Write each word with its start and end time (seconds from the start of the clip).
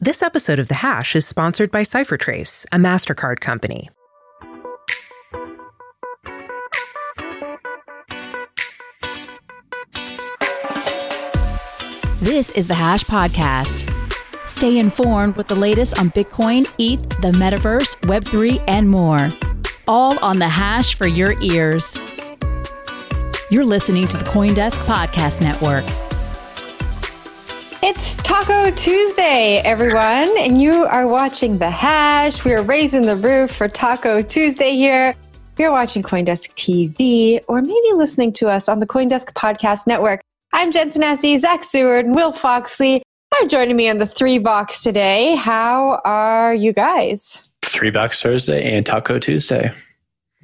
This 0.00 0.22
episode 0.22 0.60
of 0.60 0.68
The 0.68 0.74
Hash 0.74 1.16
is 1.16 1.26
sponsored 1.26 1.72
by 1.72 1.82
CipherTrace, 1.82 2.66
a 2.70 2.76
MasterCard 2.76 3.40
company. 3.40 3.88
This 12.20 12.52
is 12.52 12.68
the 12.68 12.76
Hash 12.76 13.02
Podcast. 13.02 13.90
Stay 14.46 14.78
informed 14.78 15.36
with 15.36 15.48
the 15.48 15.56
latest 15.56 15.98
on 15.98 16.10
Bitcoin, 16.10 16.72
ETH, 16.78 17.00
the 17.20 17.32
metaverse, 17.32 17.96
Web3, 18.02 18.62
and 18.68 18.88
more. 18.88 19.32
All 19.88 20.16
on 20.20 20.38
the 20.38 20.48
Hash 20.48 20.94
for 20.94 21.08
your 21.08 21.32
ears. 21.42 21.96
You're 23.50 23.64
listening 23.64 24.06
to 24.06 24.16
the 24.16 24.26
Coindesk 24.26 24.78
Podcast 24.84 25.42
Network. 25.42 25.82
It's 27.80 28.16
Taco 28.16 28.72
Tuesday, 28.72 29.58
everyone, 29.64 30.36
and 30.36 30.60
you 30.60 30.84
are 30.86 31.06
watching 31.06 31.58
The 31.58 31.70
Hash. 31.70 32.44
We 32.44 32.52
are 32.54 32.62
raising 32.62 33.02
the 33.02 33.14
roof 33.14 33.52
for 33.52 33.68
Taco 33.68 34.20
Tuesday 34.20 34.72
here. 34.72 35.14
You're 35.56 35.70
watching 35.70 36.02
Coindesk 36.02 36.54
TV 36.54 37.40
or 37.46 37.62
maybe 37.62 37.92
listening 37.94 38.32
to 38.34 38.48
us 38.48 38.68
on 38.68 38.80
the 38.80 38.86
Coindesk 38.86 39.26
Podcast 39.34 39.86
Network. 39.86 40.20
I'm 40.52 40.72
Jen 40.72 40.90
Sanasie, 40.90 41.38
Zach 41.38 41.62
Seward, 41.62 42.06
and 42.06 42.16
Will 42.16 42.32
Foxley 42.32 43.00
are 43.40 43.46
joining 43.46 43.76
me 43.76 43.88
on 43.88 43.98
the 43.98 44.06
three 44.06 44.38
box 44.38 44.82
today. 44.82 45.36
How 45.36 46.00
are 46.04 46.52
you 46.52 46.72
guys? 46.72 47.48
Three 47.62 47.92
box 47.92 48.20
Thursday 48.20 48.76
and 48.76 48.84
Taco 48.84 49.20
Tuesday. 49.20 49.72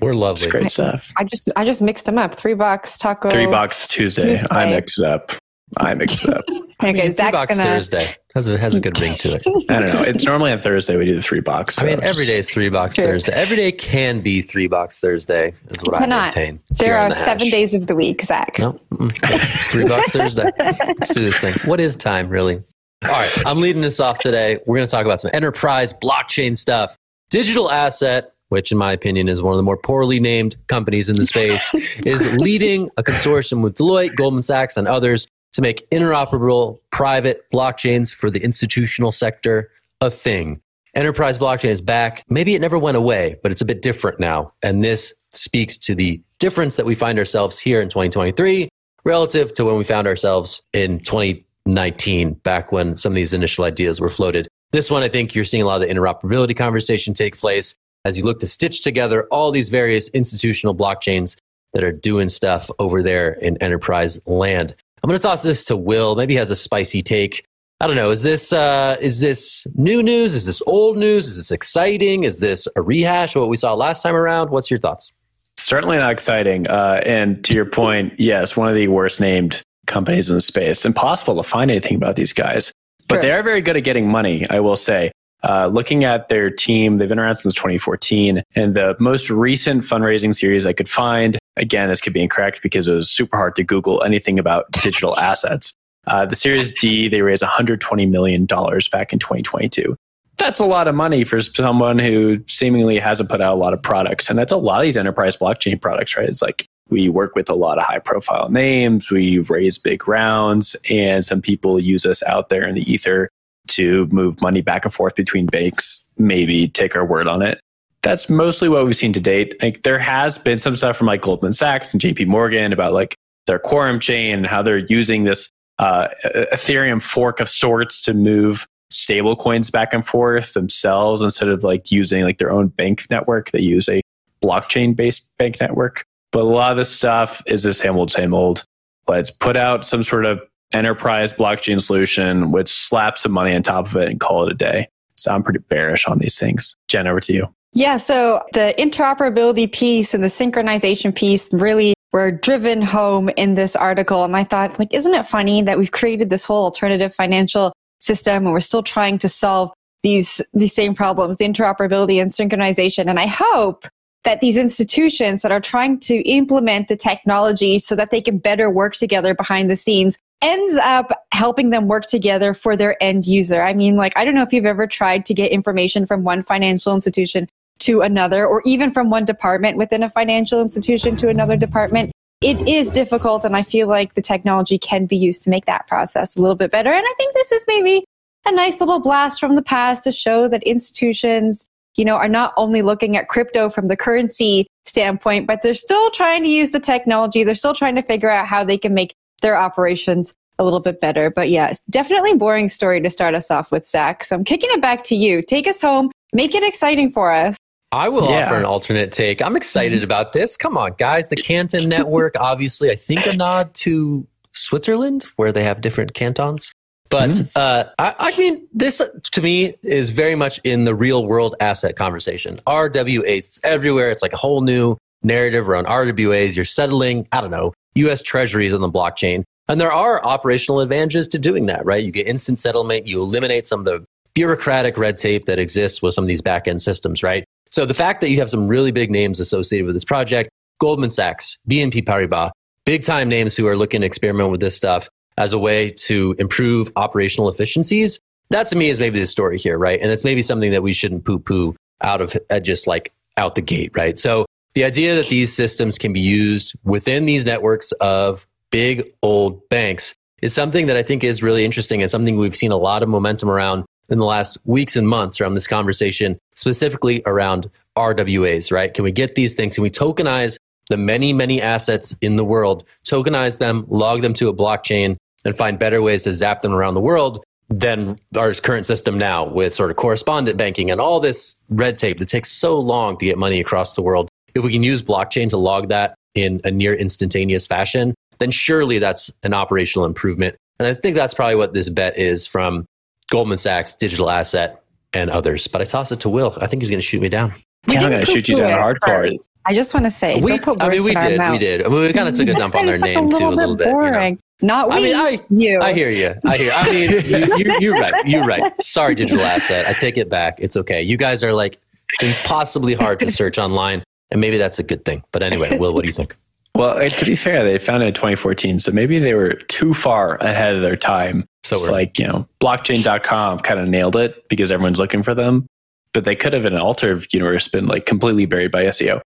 We're 0.01 0.15
lovely. 0.15 0.45
It's 0.45 0.53
great 0.53 0.71
stuff. 0.71 1.13
I 1.17 1.25
just 1.25 1.51
I 1.57 1.65
just 1.65 1.83
mixed 1.83 2.05
them 2.05 2.17
up. 2.17 2.37
Three 2.37 2.55
box 2.55 2.97
taco. 2.97 3.29
Three 3.29 3.47
box 3.47 3.89
Tuesday. 3.89 4.37
Tuesday. 4.37 4.47
I 4.53 4.67
mixed 4.67 5.01
it 5.01 5.05
up. 5.05 5.33
I 5.79 5.95
mixed 5.95 6.23
it 6.23 6.31
up. 6.33 6.45
Okay, 6.83 6.89
I 6.89 6.93
mean, 6.93 7.03
three 7.03 7.13
Zach's 7.13 7.33
box 7.33 7.57
gonna. 7.57 7.65
Thursday 7.71 8.17
has 8.35 8.49
a, 8.49 8.59
has 8.59 8.75
a 8.75 8.81
good 8.81 9.01
ring 9.01 9.15
to 9.17 9.35
it. 9.35 9.43
I 9.71 9.81
don't 9.81 9.95
know. 9.95 10.03
It's 10.03 10.25
normally 10.25 10.51
on 10.53 10.59
Thursday 10.61 10.97
we 10.97 11.05
do 11.05 11.15
the 11.15 11.23
three 11.23 11.41
box. 11.41 11.79
I 11.81 11.87
mean, 11.87 11.99
so 12.01 12.03
every 12.05 12.25
just- 12.25 12.27
day 12.29 12.39
is 12.39 12.51
three 12.51 12.69
box 12.69 12.97
Sure. 12.97 13.05
Thursday. 13.05 13.33
Every 13.33 13.57
day 13.57 13.73
can 13.73 14.21
be 14.21 14.43
three 14.43 14.67
box 14.67 14.99
Thursday, 15.01 15.55
is 15.71 15.83
what 15.83 15.95
I 15.97 15.99
Cannot. 16.01 16.35
maintain. 16.37 16.61
There 16.71 16.97
are 16.99 17.11
the 17.11 17.15
seven 17.25 17.49
days 17.51 17.75
of 17.75 17.87
the 17.87 17.95
week, 17.95 18.23
Zach. 18.23 18.59
No, 18.59 18.79
it's 19.01 19.67
three 19.69 19.85
bucks 19.87 20.13
Thursday. 20.13 20.51
Let's 20.59 21.15
do 21.15 21.25
this 21.25 21.39
thing. 21.39 21.55
What 21.69 21.81
is 21.81 21.95
time, 21.97 22.29
really? 22.29 22.63
All 23.05 23.11
right, 23.11 23.47
I'm 23.47 23.61
leading 23.61 23.83
this 23.83 24.01
off 24.01 24.19
today. 24.19 24.59
We're 24.67 24.77
going 24.77 24.87
to 24.87 24.91
talk 24.91 25.05
about 25.05 25.21
some 25.21 25.31
enterprise 25.35 25.93
blockchain 25.93 26.57
stuff. 26.57 26.97
Digital 27.31 27.71
Asset, 27.71 28.33
which 28.49 28.73
in 28.73 28.79
my 28.79 28.93
opinion 28.93 29.29
is 29.29 29.43
one 29.43 29.53
of 29.53 29.59
the 29.59 29.63
more 29.63 29.77
poorly 29.77 30.21
named 30.21 30.57
companies 30.69 31.09
in 31.09 31.17
the 31.17 31.27
space, 31.27 31.71
is 32.07 32.25
leading 32.39 32.89
a 32.97 33.03
consortium 33.03 33.63
with 33.63 33.77
Deloitte, 33.77 34.15
Goldman 34.17 34.43
Sachs, 34.43 34.77
and 34.77 34.89
others 34.89 35.27
to 35.55 35.63
make 35.63 35.89
interoperable 35.91 36.79
private 36.91 37.51
blockchains 37.53 38.13
for 38.13 38.31
the 38.31 38.43
institutional 38.43 39.13
sector 39.13 39.71
a 40.01 40.11
thing. 40.11 40.61
Enterprise 40.95 41.39
blockchain 41.39 41.71
is 41.71 41.81
back. 41.81 42.23
Maybe 42.29 42.55
it 42.55 42.61
never 42.61 42.79
went 42.79 42.97
away, 42.97 43.37
but 43.43 43.51
it's 43.51 43.61
a 43.61 43.65
bit 43.65 43.83
different 43.83 44.21
now. 44.21 44.53
And 44.63 44.85
this 44.85 45.13
speaks 45.33 45.77
to 45.79 45.95
the 45.95 46.21
difference 46.39 46.77
that 46.77 46.87
we 46.87 46.95
find 46.95 47.19
ourselves 47.19 47.59
here 47.59 47.81
in 47.81 47.89
2023 47.89 48.69
relative 49.05 49.53
to 49.55 49.65
when 49.65 49.77
we 49.77 49.85
found 49.85 50.07
ourselves 50.07 50.63
in 50.73 51.01
2019, 51.01 52.35
back 52.35 52.73
when 52.73 52.97
some 52.97 53.13
of 53.13 53.17
these 53.17 53.33
initial 53.33 53.65
ideas 53.65 54.01
were 54.01 54.09
floated. 54.09 54.49
This 54.73 54.91
one, 54.91 55.03
I 55.03 55.09
think 55.09 55.35
you're 55.35 55.45
seeing 55.45 55.63
a 55.63 55.67
lot 55.67 55.83
of 55.83 55.89
the 55.89 55.95
interoperability 55.95 56.57
conversation 56.57 57.15
take 57.15 57.39
place 57.39 57.75
as 58.05 58.17
you 58.17 58.25
look 58.25 58.41
to 58.41 58.47
stitch 58.47 58.83
together 58.83 59.27
all 59.31 59.51
these 59.51 59.69
various 59.69 60.09
institutional 60.11 60.75
blockchains 60.75 61.37
that 61.73 61.83
are 61.83 61.93
doing 61.93 62.29
stuff 62.29 62.71
over 62.79 63.03
there 63.03 63.33
in 63.35 63.57
enterprise 63.63 64.19
land. 64.27 64.75
I'm 65.05 65.09
going 65.09 65.19
to 65.19 65.23
toss 65.23 65.43
this 65.43 65.67
to 65.67 65.77
Will. 65.77 66.17
Maybe 66.17 66.33
he 66.33 66.39
has 66.39 66.51
a 66.51 66.57
spicy 66.57 67.03
take. 67.03 67.45
I 67.79 67.87
don't 67.87 67.95
know. 67.95 68.09
Is 68.09 68.23
this 68.23 68.55
uh, 68.55 68.97
is 69.03 69.21
this 69.21 69.67
new 69.75 70.03
news? 70.03 70.35
Is 70.35 70.47
this 70.47 70.63
old 70.67 70.97
news? 70.97 71.29
Is 71.29 71.37
this 71.37 71.51
exciting? 71.51 72.25
Is 72.25 72.41
this 72.41 72.67
a 72.75 72.81
rehash 72.81 73.37
of 73.37 73.41
what 73.41 73.51
we 73.51 73.59
saw 73.59 73.75
last 73.75 74.01
time 74.01 74.15
around? 74.15 74.49
What's 74.49 74.71
your 74.71 74.79
thoughts? 74.79 75.13
certainly 75.59 75.99
not 75.99 76.11
exciting. 76.11 76.67
Uh, 76.69 77.01
and 77.05 77.45
to 77.45 77.53
your 77.55 77.67
point, 77.67 78.13
yes, 78.19 78.57
one 78.57 78.69
of 78.69 78.75
the 78.75 78.89
worst 78.89 79.21
named 79.21 79.63
companies 79.87 80.31
in 80.31 80.37
the 80.37 80.41
space. 80.41 80.87
Impossible 80.87 81.37
to 81.37 81.43
find 81.43 81.71
anything 81.71 81.97
about 81.97 82.17
these 82.17 82.33
guys, 82.33 82.73
but 83.07 83.17
Sure. 83.17 83.23
they 83.23 83.33
are 83.33 83.43
very 83.43 83.61
good 83.61 83.77
at 83.77 83.85
getting 83.85 84.09
money. 84.09 84.47
I 84.49 84.61
will 84.61 84.77
say. 84.77 85.13
Uh, 85.43 85.67
looking 85.67 86.05
at 86.05 86.29
their 86.29 86.49
team, 86.49 86.97
they've 86.97 87.11
been 87.11 87.19
around 87.19 87.37
since 87.37 87.53
2014, 87.53 88.43
and 88.57 88.75
the 88.75 88.97
most 88.99 89.29
recent 89.29 89.83
fundraising 89.83 90.35
series 90.35 90.65
I 90.65 90.73
could 90.73 90.89
find. 90.89 91.37
Again, 91.57 91.89
this 91.89 92.01
could 92.01 92.13
be 92.13 92.23
incorrect 92.23 92.63
because 92.63 92.89
it 92.89 92.95
was 92.95 93.11
super 93.11 93.37
hard 93.37 93.55
to 93.57 93.65
Google 93.65 94.03
anything 94.03 94.39
about 94.39 94.71
digital 94.73 95.19
assets. 95.19 95.73
Uh, 96.07 96.27
the 96.27 96.37
Series 96.37 96.73
D, 96.73 97.09
they 97.09 97.23
raised 97.23 97.43
120 97.43 98.07
million 98.07 98.47
dollars 98.47 98.89
back 98.89 99.13
in 99.13 99.19
2022. 99.19 99.97
That's 100.37 100.61
a 100.61 100.67
lot 100.67 100.89
of 100.89 100.95
money 100.95 101.23
for 101.23 101.41
someone 101.41 101.99
who 101.99 102.43
seemingly 102.49 102.99
hasn't 102.99 103.31
put 103.31 103.41
out 103.41 103.55
a 103.55 103.57
lot 103.57 103.73
of 103.73 103.81
products, 103.81 104.29
and 104.29 104.39
that's 104.39 104.53
a 104.53 104.57
lot 104.57 104.81
of 104.81 104.83
these 104.85 104.97
enterprise 104.97 105.37
blockchain 105.37 105.81
products, 105.81 106.17
right? 106.17 106.29
It's 106.29 106.43
like 106.43 106.67
we 106.91 107.09
work 107.09 107.35
with 107.35 107.49
a 107.49 107.55
lot 107.55 107.79
of 107.79 107.85
high 107.85 108.01
profile 108.01 108.51
names, 108.51 109.11
we 109.11 109.39
raise 109.39 109.79
big 109.79 110.07
rounds, 110.07 110.77
and 110.91 111.25
some 111.25 111.41
people 111.41 111.81
use 111.81 112.05
us 112.05 112.23
out 112.25 112.49
there 112.49 112.67
in 112.67 112.75
the 112.75 112.93
ether 112.93 113.29
to 113.69 114.07
move 114.07 114.43
money 114.43 114.61
back 114.61 114.85
and 114.85 114.93
forth 114.93 115.15
between 115.15 115.47
banks, 115.47 116.05
maybe 116.19 116.69
take 116.69 116.95
our 116.97 117.07
word 117.07 117.27
on 117.27 117.41
it. 117.41 117.61
That's 118.05 118.29
mostly 118.29 118.69
what 118.69 118.85
we've 118.85 118.95
seen 118.95 119.15
to 119.15 119.21
date. 119.21 119.57
Like 119.63 119.83
there 119.83 119.99
has 119.99 120.37
been 120.37 120.59
some 120.59 120.77
stuff 120.77 120.97
from 120.97 121.07
like 121.07 121.23
Goldman 121.23 121.53
Sachs 121.53 121.95
and 121.95 122.03
JP 122.03 122.27
Morgan 122.27 122.73
about 122.73 122.93
like 122.93 123.17
their 123.47 123.59
quorum 123.59 123.99
chain 123.99 124.37
and 124.37 124.47
how 124.47 124.63
they're 124.63 124.77
using 124.79 125.25
this 125.25 125.49
uh, 125.79 126.09
Ethereum 126.53 127.03
fork 127.03 127.41
of 127.41 127.49
sorts 127.49 128.03
to 128.03 128.13
move 128.13 128.67
stable 128.91 129.35
coins 129.35 129.71
back 129.71 129.95
and 129.95 130.07
forth 130.07 130.53
themselves 130.53 131.23
instead 131.23 131.49
of 131.49 131.65
like 131.65 131.91
using 131.91 132.25
like 132.25 132.37
their 132.37 132.53
own 132.53 132.69
bank 132.69 133.07
network. 133.09 133.51
They 133.53 133.61
use 133.61 133.89
a 133.89 134.03
blockchain 134.43 134.95
based 134.95 135.31
bank 135.39 135.59
network. 135.59 136.05
But 136.31 136.43
a 136.43 136.45
lot 136.45 136.73
of 136.73 136.77
this 136.77 136.91
stuff 136.91 137.43
is 137.47 137.63
the 137.63 137.73
same 137.73 137.97
old, 137.97 138.11
same 138.11 138.35
old. 138.35 138.65
Let's 139.09 139.31
put 139.31 139.57
out 139.57 139.87
some 139.87 140.03
sort 140.03 140.27
of 140.27 140.43
enterprise 140.73 141.33
blockchain 141.33 141.81
solution, 141.81 142.53
which 142.53 142.69
slap 142.69 143.17
some 143.17 143.33
money 143.33 143.55
on 143.55 143.63
top 143.63 143.87
of 143.87 143.97
it 143.97 144.11
and 144.11 144.21
call 144.21 144.45
it 144.45 144.53
a 144.53 144.55
day. 144.55 144.89
So 145.17 145.33
I'm 145.33 145.43
pretty 145.43 145.61
bearish 145.61 146.07
on 146.07 146.19
these 146.19 146.39
things. 146.39 146.77
Jen, 146.89 147.07
over 147.07 147.21
to 147.21 147.33
you. 147.33 147.55
Yeah, 147.75 147.97
so 147.97 148.41
the 148.53 148.73
interoperability 148.79 149.71
piece 149.71 150.15
and 150.15 150.23
the 150.23 150.29
synchronization 150.29 151.15
piece 151.15 151.53
really 151.53 151.95
were 152.13 152.31
driven 152.31 152.81
home 152.81 153.31
in 153.31 153.57
this 153.57 153.75
article. 153.75 154.25
And 154.25 154.37
I 154.37 154.45
thought, 154.45 154.79
like, 154.79 154.95
isn't 154.95 155.13
it 155.13 155.27
funny 155.27 155.61
that 155.63 155.77
we've 155.77 155.91
created 155.91 156.31
this 156.31 156.45
whole 156.45 156.65
alternative 156.65 157.13
financial 157.13 157.73
system 158.01 158.45
and 158.45 158.53
we're 158.53 158.61
still 158.61 158.85
trying 158.85 159.19
to 159.19 159.29
solve 159.29 159.73
these, 160.05 160.41
these 160.53 160.73
same 160.73 160.95
problems, 160.95 161.37
the 161.39 161.49
interoperability 161.49 162.23
and 162.23 162.31
synchronization. 162.31 163.11
And 163.11 163.19
I 163.19 163.27
hope 163.27 163.89
that 164.23 164.41
these 164.41 164.57
institutions 164.57 165.43
that 165.43 165.51
are 165.51 165.61
trying 165.61 165.99
to 166.01 166.17
implement 166.29 166.87
the 166.87 166.97
technology 166.97 167.81
so 167.81 167.97
that 167.97 168.11
they 168.13 168.21
can 168.21 168.39
better 168.39 168.71
work 168.71 168.95
together 168.95 169.35
behind 169.35 169.69
the 169.69 169.77
scenes 169.77 170.17
ends 170.43 170.77
up 170.77 171.11
helping 171.33 171.71
them 171.71 171.89
work 171.89 172.07
together 172.07 172.55
for 172.55 172.77
their 172.77 173.03
end 173.03 173.27
user. 173.27 173.63
I 173.63 173.75
mean, 173.75 173.97
like, 173.97 174.13
I 174.17 174.25
don't 174.25 174.35
know 174.35 174.43
if 174.43 174.53
you've 174.53 174.67
ever 174.67 174.87
tried 174.87 175.27
to 175.27 175.35
get 175.35 175.51
information 175.51 176.07
from 176.07 176.23
one 176.23 176.45
financial 176.45 176.95
institution 176.95 177.49
to 177.81 178.01
another, 178.01 178.47
or 178.47 178.63
even 178.65 178.91
from 178.91 179.11
one 179.11 179.25
department 179.25 179.77
within 179.77 180.03
a 180.03 180.11
financial 180.11 180.61
institution 180.61 181.17
to 181.17 181.29
another 181.29 181.57
department. 181.57 182.13
It 182.41 182.69
is 182.69 182.91
difficult, 182.91 183.45
and 183.45 183.57
I 183.57 183.63
feel 183.63 183.89
like 183.89 184.15
the 184.15 184.23
technology 184.23 184.79
can 184.79 185.07
be 185.07 185.17
used 185.17 185.43
to 185.45 185.51
make 185.51 185.65
that 185.67 185.87
process 185.87 186.37
a 186.37 186.41
little 186.41 186.57
bit 186.57 186.71
better. 186.71 186.93
And 186.93 187.05
I 187.05 187.15
think 187.17 187.35
this 187.35 187.53
is 187.53 187.65
maybe 187.67 188.05
a 188.47 188.53
nice 188.53 188.81
little 188.81 189.01
blast 189.01 189.41
from 189.41 189.57
the 189.57 189.63
past 189.63 190.03
to 190.05 190.13
show 190.13 190.49
that 190.49 190.63
institutions, 190.65 191.67
you 191.97 192.05
know, 192.05 192.17
are 192.17 192.29
not 192.29 192.53
only 192.57 192.83
looking 192.83 193.17
at 193.17 193.29
crypto 193.29 193.71
from 193.71 193.89
the 193.89 193.97
currency 193.97 194.67
standpoint, 194.85 195.47
but 195.47 195.63
they're 195.63 195.75
still 195.75 196.11
trying 196.11 196.43
to 196.43 196.51
use 196.51 196.71
the 196.71 196.81
technology. 196.81 197.45
They're 197.45 197.55
still 197.55 197.75
trying 197.75 197.95
to 197.95 198.03
figure 198.03 198.29
out 198.29 198.47
how 198.47 198.63
they 198.65 198.77
can 198.77 198.93
make 198.93 199.15
their 199.41 199.57
operations 199.57 200.35
a 200.59 200.65
little 200.65 200.81
bit 200.81 201.01
better. 201.01 201.31
But 201.31 201.49
yeah, 201.51 201.73
definitely 201.91 202.35
boring 202.35 202.69
story 202.69 203.01
to 203.01 203.11
start 203.11 203.35
us 203.35 203.51
off 203.51 203.73
with, 203.73 203.87
Zach. 203.87 204.23
So 204.23 204.37
I'm 204.37 204.45
kicking 204.45 204.71
it 204.73 204.83
back 204.83 205.05
to 205.05 205.17
you. 205.17 205.43
Take 205.43 205.67
us 205.67 205.81
home. 205.81 206.11
Make 206.33 206.55
it 206.55 206.63
exciting 206.63 207.11
for 207.11 207.33
us. 207.33 207.57
I 207.95 208.09
will 208.09 208.29
Yeah. 208.29 208.47
offer 208.47 208.57
an 208.57 208.65
alternate 208.65 209.13
take. 209.13 209.41
I'm 209.41 209.57
excited 209.57 210.03
about 210.03 210.33
this. 210.33 210.57
Come 210.57 210.77
on, 210.77 210.95
guys. 210.99 211.29
The 211.29 211.37
Canton 211.37 211.89
Network, 211.89 212.35
obviously, 212.39 212.91
I 212.91 212.97
think 212.97 213.25
a 213.27 213.33
nod 213.37 213.73
to 213.75 214.27
Switzerland, 214.53 215.25
where 215.37 215.53
they 215.53 215.63
have 215.65 215.81
different 215.81 216.15
cantons. 216.15 216.73
But 217.11 217.31
Mm. 217.31 217.49
uh, 217.55 217.85
I, 217.99 218.15
I 218.19 218.37
mean, 218.39 218.67
this 218.73 219.01
to 219.33 219.41
me 219.43 219.75
is 219.83 220.11
very 220.11 220.35
much 220.35 220.59
in 220.65 220.85
the 220.85 220.95
real 220.95 221.27
world 221.27 221.55
asset 221.61 221.97
conversation. 221.97 222.61
RWAs, 222.67 223.47
it's 223.47 223.61
everywhere. 223.63 224.11
It's 224.11 224.23
like 224.23 224.33
a 224.33 224.37
whole 224.39 224.63
new 224.63 224.97
narrative 225.23 225.69
around 225.69 225.87
RWAs. 225.87 226.57
You're 226.57 226.65
settling, 226.65 227.29
I 227.31 227.41
don't 227.41 227.51
know, 227.51 227.73
US 227.97 228.23
treasuries 228.23 228.75
on 228.75 228.81
the 228.81 228.91
blockchain. 228.91 229.45
And 229.69 229.81
there 229.81 229.93
are 229.93 230.23
operational 230.25 230.81
advantages 230.81 231.29
to 231.29 231.39
doing 231.39 231.67
that, 231.67 231.85
right? 231.87 232.03
You 232.03 232.11
get 232.11 232.27
instant 232.27 232.59
settlement, 232.59 233.07
you 233.07 233.21
eliminate 233.21 233.67
some 233.67 233.81
of 233.81 233.85
the 233.87 234.05
bureaucratic 234.35 234.99
red 234.99 235.17
tape 235.17 235.45
that 235.47 235.59
exists 235.59 236.03
with 236.03 236.13
some 236.15 236.25
of 236.25 236.29
these 236.29 236.43
back 236.43 236.67
end 236.67 236.83
systems, 236.83 237.23
right? 237.23 237.45
So 237.75 237.85
the 237.85 237.93
fact 237.93 238.21
that 238.21 238.31
you 238.31 238.39
have 238.39 238.51
some 238.51 238.69
really 238.69 238.93
big 238.93 239.11
names 239.11 239.41
associated 239.41 239.85
with 239.85 239.97
this 239.97 240.05
project, 240.05 240.49
Goldman 240.81 241.11
Sachs, 241.11 241.59
BNP 241.69 242.05
Paribas, 242.05 242.53
big 242.87 243.03
time 243.03 243.29
names 243.29 243.57
who 243.57 243.67
are 243.67 243.77
looking 243.77 244.03
to 244.03 244.07
experiment 244.07 244.53
with 244.53 244.61
this 244.61 244.77
stuff 244.77 245.09
as 245.39 245.53
a 245.53 245.59
way 245.59 245.91
to 245.91 246.37
improve 246.39 246.93
operational 246.95 247.49
efficiencies 247.49 248.21
That 248.51 248.69
to 248.69 248.77
me 248.77 248.91
is 248.91 249.01
maybe 249.01 249.19
the 249.19 249.27
story 249.27 249.59
here, 249.59 249.77
right? 249.77 250.01
And 250.01 250.13
it's 250.13 250.23
maybe 250.23 250.41
something 250.41 250.71
that 250.71 250.85
we 250.85 250.93
shouldn't 250.93 251.25
poo 251.25 251.41
poo 251.41 251.75
out 252.01 252.21
of 252.21 252.37
uh, 252.49 252.61
just 252.61 252.87
like 252.87 253.11
out 253.39 253.57
the 253.57 253.61
gate, 253.61 253.91
right? 253.97 254.21
So 254.21 254.47
the 254.75 254.85
idea 254.85 255.17
that 255.17 255.27
these 255.27 255.53
systems 255.53 255.99
can 255.99 256.13
be 256.13 256.21
used 256.21 256.75
within 256.85 257.25
these 257.25 257.45
networks 257.45 257.91
of 258.01 258.47
big 258.71 259.13
old 259.21 259.69
banks 259.69 260.15
is 260.43 260.55
something 260.55 260.87
that 260.87 260.97
I 260.97 261.03
think 261.03 261.25
is 261.25 261.43
really 261.43 261.65
interesting 261.65 262.03
and 262.03 262.09
something 262.09 262.37
we've 262.37 262.55
seen 262.55 262.71
a 262.71 262.77
lot 262.77 263.03
of 263.03 263.09
momentum 263.09 263.51
around 263.51 263.85
in 264.09 264.19
the 264.19 264.25
last 264.25 264.59
weeks 264.65 264.97
and 264.97 265.09
months 265.09 265.41
around 265.41 265.55
this 265.55 265.67
conversation, 265.67 266.39
specifically 266.55 267.23
around 267.27 267.71
RWAs, 267.97 268.73
right? 268.73 268.93
Can 268.93 269.05
we 269.05 269.13
get 269.13 269.35
these 269.35 269.55
things? 269.55 269.75
Can 269.75 269.83
we 269.83 269.91
tokenize 269.91 270.57
the 270.91 270.97
many, 270.97 271.33
many 271.33 271.63
assets 271.63 272.15
in 272.21 272.37
the 272.37 272.45
world, 272.45 272.85
tokenize 273.05 273.59
them, 273.59 273.87
log 273.89 274.23
them 274.23 274.35
to 274.35 274.49
a 274.49 274.55
blockchain, 274.55 275.17
and 275.45 275.57
find 275.57 275.79
better 275.79 276.03
ways 276.03 276.25
to 276.25 276.33
zap 276.33 276.63
them 276.63 276.73
around 276.73 276.95
the 276.95 277.01
world 277.01 277.43
than 277.69 278.19
our 278.37 278.53
current 278.55 278.87
system 278.87 279.17
now 279.17 279.47
with 279.47 279.75
sort 279.75 279.91
of 279.91 279.97
correspondent 279.97 280.59
banking 280.59 280.91
and 280.91 281.01
all 281.01 281.21
this 281.21 281.57
red 281.71 281.97
tape 281.97 282.19
that 282.19 282.29
takes 282.29 282.51
so 282.51 282.79
long 282.79 283.17
to 283.19 283.25
get 283.25 283.39
money 283.39 283.61
across 283.61 283.95
the 283.95 284.03
world. 284.03 284.29
If 284.55 284.63
we 284.65 284.73
can 284.73 284.83
use 284.83 285.03
blockchain 285.03 285.49
to 285.51 285.57
log 285.57 285.89
that 285.89 286.15
in 286.35 286.61
a 286.65 286.71
near 286.71 286.95
instantaneous 286.95 287.67
fashion, 287.67 288.15
then 288.39 288.51
surely 288.51 288.99
that's 288.99 289.31
an 289.43 289.55
operational 289.55 290.05
improvement. 290.05 290.57
And 290.79 290.89
I 290.89 290.95
think 290.95 291.17
that's 291.17 291.35
probably 291.35 291.55
what 291.55 291.73
this 291.73 291.89
bet 291.89 292.19
is 292.19 292.47
from 292.47 292.85
Goldman 293.31 293.59
Sachs, 293.59 293.95
Digital 293.95 294.31
Asset, 294.31 294.83
and 295.13 295.31
others. 295.31 295.67
But 295.67 295.81
I 295.81 295.85
toss 295.85 296.13
it 296.13 296.21
to 296.21 296.29
Will. 296.29 296.57
I 296.61 296.67
think 296.67 296.83
he's 296.83 296.91
going 296.91 297.01
to 297.01 297.07
shoot 297.07 297.21
me 297.21 297.29
down. 297.29 297.53
Yeah, 297.87 298.01
I'm 298.01 298.11
going 298.11 298.25
to 298.25 298.27
shoot 298.27 298.49
you 298.49 298.57
down 298.57 298.79
hardcore. 298.79 299.37
I 299.67 299.75
just 299.75 299.95
want 299.95 300.05
to 300.05 300.11
say, 300.11 300.41
we, 300.41 300.59
I 300.81 300.89
mean, 300.89 301.03
we 301.03 301.15
did, 301.15 301.41
we 301.51 301.59
did. 301.59 301.85
I 301.85 301.89
mean, 301.89 302.01
we 302.01 302.13
kind 302.13 302.29
of 302.29 302.35
took 302.35 302.49
a 302.49 302.55
dump 302.55 302.75
on 302.75 302.87
their 302.87 302.99
name 302.99 303.31
too, 303.31 303.47
a 303.47 303.49
little 303.49 303.77
bit. 303.77 303.87
Boring. 303.87 304.35
You 304.61 304.67
know? 304.67 304.77
Not 304.87 304.89
we, 304.91 304.95
I 304.95 305.01
mean, 305.01 305.15
I, 305.15 305.45
you. 305.51 305.81
I 305.81 305.93
hear 305.93 306.11
you. 306.11 306.35
I 306.47 306.57
hear. 306.57 306.73
I 306.73 306.91
mean, 306.91 307.11
you, 307.11 307.57
you're, 307.57 307.81
you're 307.81 307.95
right. 308.01 308.27
You're 308.27 308.45
right. 308.45 308.75
Sorry, 308.77 309.15
digital 309.15 309.45
asset. 309.45 309.87
I 309.87 309.93
take 309.93 310.17
it 310.17 310.29
back. 310.29 310.57
It's 310.59 310.77
okay. 310.77 311.03
You 311.03 311.17
guys 311.17 311.43
are 311.43 311.53
like 311.53 311.79
impossibly 312.23 312.95
hard 312.95 313.21
to 313.21 313.31
search 313.31 313.59
online, 313.59 314.05
and 314.31 314.41
maybe 314.41 314.57
that's 314.57 314.79
a 314.79 314.83
good 314.83 315.05
thing. 315.05 315.23
But 315.33 315.43
anyway, 315.43 315.77
Will, 315.79 315.93
what 315.93 316.03
do 316.03 316.09
you 316.09 316.15
think? 316.15 316.37
Well, 316.77 317.09
to 317.09 317.25
be 317.25 317.37
fair, 317.37 317.63
they 317.63 317.79
founded 317.79 318.09
in 318.09 318.15
2014, 318.15 318.81
so 318.81 318.91
maybe 318.91 319.21
they 319.21 319.35
were 319.35 319.53
too 319.53 319.95
far 319.95 320.35
ahead 320.39 320.75
of 320.75 320.83
their 320.83 320.97
time. 320.97 321.47
So 321.65 321.77
it's 321.77 321.89
like, 321.89 322.19
you 322.19 322.27
know, 322.27 322.47
blockchain.com 322.61 323.61
kind 323.61 323.81
of 323.81 323.89
nailed 323.89 324.17
it 324.17 324.47
because 324.49 324.71
everyone's 324.71 324.99
looking 324.99 325.23
for 325.23 325.35
them, 325.35 325.67
but 326.13 326.25
they 326.25 326.37
could 326.37 326.53
have 326.53 326.67
in 326.67 326.75
an 326.75 326.81
alternative 326.81 327.27
universe 327.33 327.69
been 327.69 327.87
like 327.87 328.05
completely 328.05 328.45
buried 328.45 328.71
by 328.71 328.85
SEO. 328.85 329.23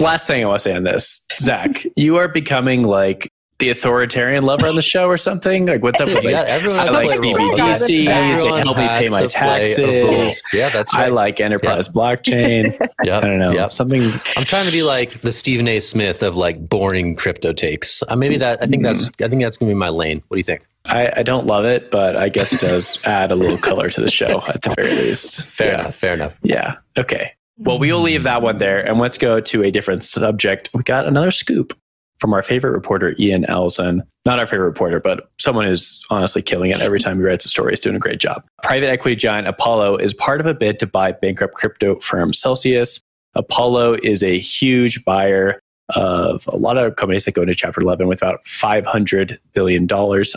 Last 0.00 0.26
thing 0.26 0.42
I 0.42 0.46
want 0.46 0.60
to 0.60 0.62
say 0.62 0.74
on 0.74 0.84
this, 0.84 1.26
Zach, 1.38 1.84
you 1.94 2.16
are 2.16 2.26
becoming 2.26 2.84
like 2.84 3.28
the 3.58 3.70
authoritarian 3.70 4.44
lover 4.44 4.66
on 4.66 4.74
the 4.74 4.82
show 4.82 5.06
or 5.06 5.16
something? 5.16 5.66
Like, 5.66 5.82
what's 5.82 6.00
up 6.00 6.08
with 6.08 6.24
like, 6.24 6.34
I 6.34 6.58
like 6.90 7.10
CBDCs, 7.10 7.86
they 7.88 8.04
help 8.04 8.76
me 8.76 8.88
pay 8.88 9.08
my 9.08 9.26
taxes. 9.26 10.42
Yeah, 10.52 10.70
that's 10.70 10.94
right. 10.94 11.04
I 11.04 11.08
like 11.08 11.40
enterprise 11.40 11.86
yep. 11.88 11.94
blockchain. 11.94 12.88
yeah, 13.02 13.18
I 13.18 13.20
don't 13.20 13.38
know. 13.38 13.50
Yep. 13.52 13.72
Something. 13.72 14.12
I'm 14.36 14.44
trying 14.44 14.66
to 14.66 14.72
be 14.72 14.82
like 14.82 15.20
the 15.20 15.32
Stephen 15.32 15.68
A. 15.68 15.80
Smith 15.80 16.22
of 16.22 16.36
like 16.36 16.68
boring 16.68 17.16
crypto 17.16 17.52
takes. 17.52 18.02
Uh, 18.08 18.16
maybe 18.16 18.36
that. 18.38 18.62
I 18.62 18.66
think 18.66 18.82
that's. 18.82 19.10
I 19.22 19.28
think 19.28 19.42
that's 19.42 19.56
gonna 19.56 19.70
be 19.70 19.74
my 19.74 19.88
lane. 19.90 20.22
What 20.28 20.36
do 20.36 20.38
you 20.38 20.44
think? 20.44 20.66
I, 20.86 21.10
I, 21.16 21.22
don't 21.22 21.46
love 21.46 21.64
it, 21.64 21.90
but 21.90 22.14
I 22.14 22.28
guess 22.28 22.52
it 22.52 22.60
does 22.60 22.98
add 23.04 23.32
a 23.32 23.36
little 23.36 23.56
color 23.56 23.88
to 23.88 24.00
the 24.02 24.10
show 24.10 24.42
at 24.48 24.60
the 24.62 24.70
very 24.74 24.94
least. 24.94 25.46
Fair 25.46 25.68
yeah. 25.68 25.80
enough. 25.80 25.94
Fair 25.94 26.14
enough. 26.14 26.34
Yeah. 26.42 26.76
Okay. 26.98 27.32
Well, 27.56 27.78
we 27.78 27.92
will 27.92 28.02
leave 28.02 28.24
that 28.24 28.42
one 28.42 28.58
there 28.58 28.80
and 28.80 28.98
let's 28.98 29.16
go 29.16 29.40
to 29.40 29.62
a 29.62 29.70
different 29.70 30.02
subject. 30.02 30.68
We 30.74 30.82
got 30.82 31.06
another 31.06 31.30
scoop 31.30 31.72
from 32.18 32.32
our 32.32 32.42
favorite 32.42 32.72
reporter, 32.72 33.14
Ian 33.18 33.44
Allison. 33.46 34.02
Not 34.24 34.38
our 34.38 34.46
favorite 34.46 34.66
reporter, 34.66 35.00
but 35.00 35.28
someone 35.38 35.66
who's 35.66 36.02
honestly 36.10 36.40
killing 36.40 36.70
it 36.70 36.80
every 36.80 36.98
time 36.98 37.18
he 37.18 37.22
writes 37.22 37.44
a 37.44 37.48
story. 37.48 37.72
He's 37.72 37.80
doing 37.80 37.96
a 37.96 38.00
great 38.00 38.20
job. 38.20 38.44
Private 38.62 38.88
equity 38.88 39.16
giant 39.16 39.46
Apollo 39.46 39.98
is 39.98 40.14
part 40.14 40.40
of 40.40 40.46
a 40.46 40.54
bid 40.54 40.78
to 40.78 40.86
buy 40.86 41.12
bankrupt 41.12 41.54
crypto 41.54 42.00
firm 42.00 42.32
Celsius. 42.32 43.00
Apollo 43.34 43.98
is 44.02 44.22
a 44.22 44.38
huge 44.38 45.04
buyer 45.04 45.60
of 45.90 46.48
a 46.48 46.56
lot 46.56 46.78
of 46.78 46.96
companies 46.96 47.26
that 47.26 47.32
go 47.32 47.42
into 47.42 47.54
Chapter 47.54 47.80
11 47.82 48.06
with 48.06 48.22
about 48.22 48.42
$500 48.44 49.38
billion 49.52 49.88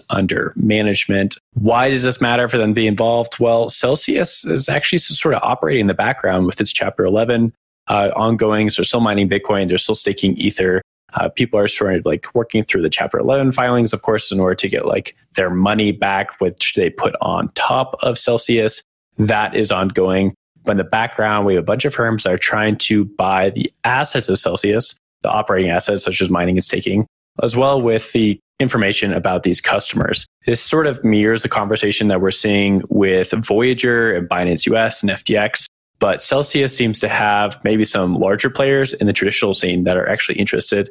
under 0.10 0.54
management. 0.58 1.38
Why 1.54 1.90
does 1.90 2.04
this 2.04 2.20
matter 2.20 2.50
for 2.50 2.58
them 2.58 2.72
to 2.72 2.74
be 2.74 2.88
involved? 2.88 3.40
Well, 3.40 3.70
Celsius 3.70 4.44
is 4.46 4.68
actually 4.68 5.00
sort 5.00 5.34
of 5.34 5.42
operating 5.44 5.82
in 5.82 5.88
the 5.88 5.94
background 5.94 6.46
with 6.46 6.60
its 6.60 6.74
Chapter 6.74 7.06
11 7.06 7.54
uh, 7.88 8.12
ongoing. 8.16 8.70
So 8.70 8.82
they're 8.82 8.86
still 8.86 9.00
mining 9.00 9.30
Bitcoin, 9.30 9.70
they're 9.70 9.78
still 9.78 9.96
staking 9.96 10.36
Ether. 10.38 10.82
Uh, 11.14 11.30
people 11.30 11.60
are 11.60 11.68
sort 11.68 11.96
of 11.96 12.06
like 12.06 12.28
working 12.36 12.64
through 12.64 12.82
the 12.82 12.90
Chapter 12.90 13.18
11 13.18 13.52
filings, 13.54 13.94
of 13.94 14.02
course, 14.02 14.32
in 14.32 14.40
order 14.40 14.56
to 14.56 14.68
get 14.68 14.86
like 14.86 15.16
their 15.36 15.50
money 15.50 15.92
back, 15.92 16.40
which 16.42 16.74
they 16.76 16.90
put 16.90 17.16
on 17.22 17.50
top 17.56 17.96
of 18.02 18.20
Celsius. 18.20 18.82
That 19.18 19.56
is 19.56 19.72
ongoing. 19.72 20.34
But 20.64 20.72
in 20.72 20.78
the 20.78 20.84
background, 20.84 21.46
we 21.46 21.56
have 21.56 21.64
a 21.64 21.66
bunch 21.66 21.86
of 21.86 21.94
firms 21.94 22.24
that 22.24 22.34
are 22.34 22.38
trying 22.38 22.78
to 22.80 23.06
buy 23.06 23.52
the 23.52 23.72
assets 23.86 24.28
of 24.28 24.38
Celsius, 24.38 24.98
the 25.22 25.30
operating 25.30 25.72
assets 25.72 26.04
such 26.04 26.22
as 26.22 26.30
mining 26.30 26.58
and 26.58 26.64
staking, 26.64 27.08
as 27.42 27.56
well 27.56 27.82
with 27.82 28.12
the 28.12 28.38
information 28.60 29.14
about 29.14 29.44
these 29.44 29.62
customers. 29.62 30.26
This 30.46 30.62
sort 30.62 30.88
of 30.88 31.04
mirrors 31.04 31.44
the 31.44 31.50
conversation 31.50 32.08
that 32.10 32.22
we're 32.22 32.32
seeing 32.32 32.82
with 32.90 33.32
Voyager 33.32 34.14
and 34.14 34.28
Binance 34.28 34.66
US 34.74 35.02
and 35.02 35.12
FTX. 35.12 35.66
But 36.00 36.22
Celsius 36.22 36.76
seems 36.76 37.00
to 37.00 37.10
have 37.10 37.60
maybe 37.64 37.84
some 37.84 38.16
larger 38.16 38.50
players 38.50 38.94
in 38.94 39.08
the 39.08 39.14
traditional 39.14 39.54
scene 39.54 39.84
that 39.86 39.98
are 39.98 40.08
actually 40.08 40.38
interested 40.38 40.90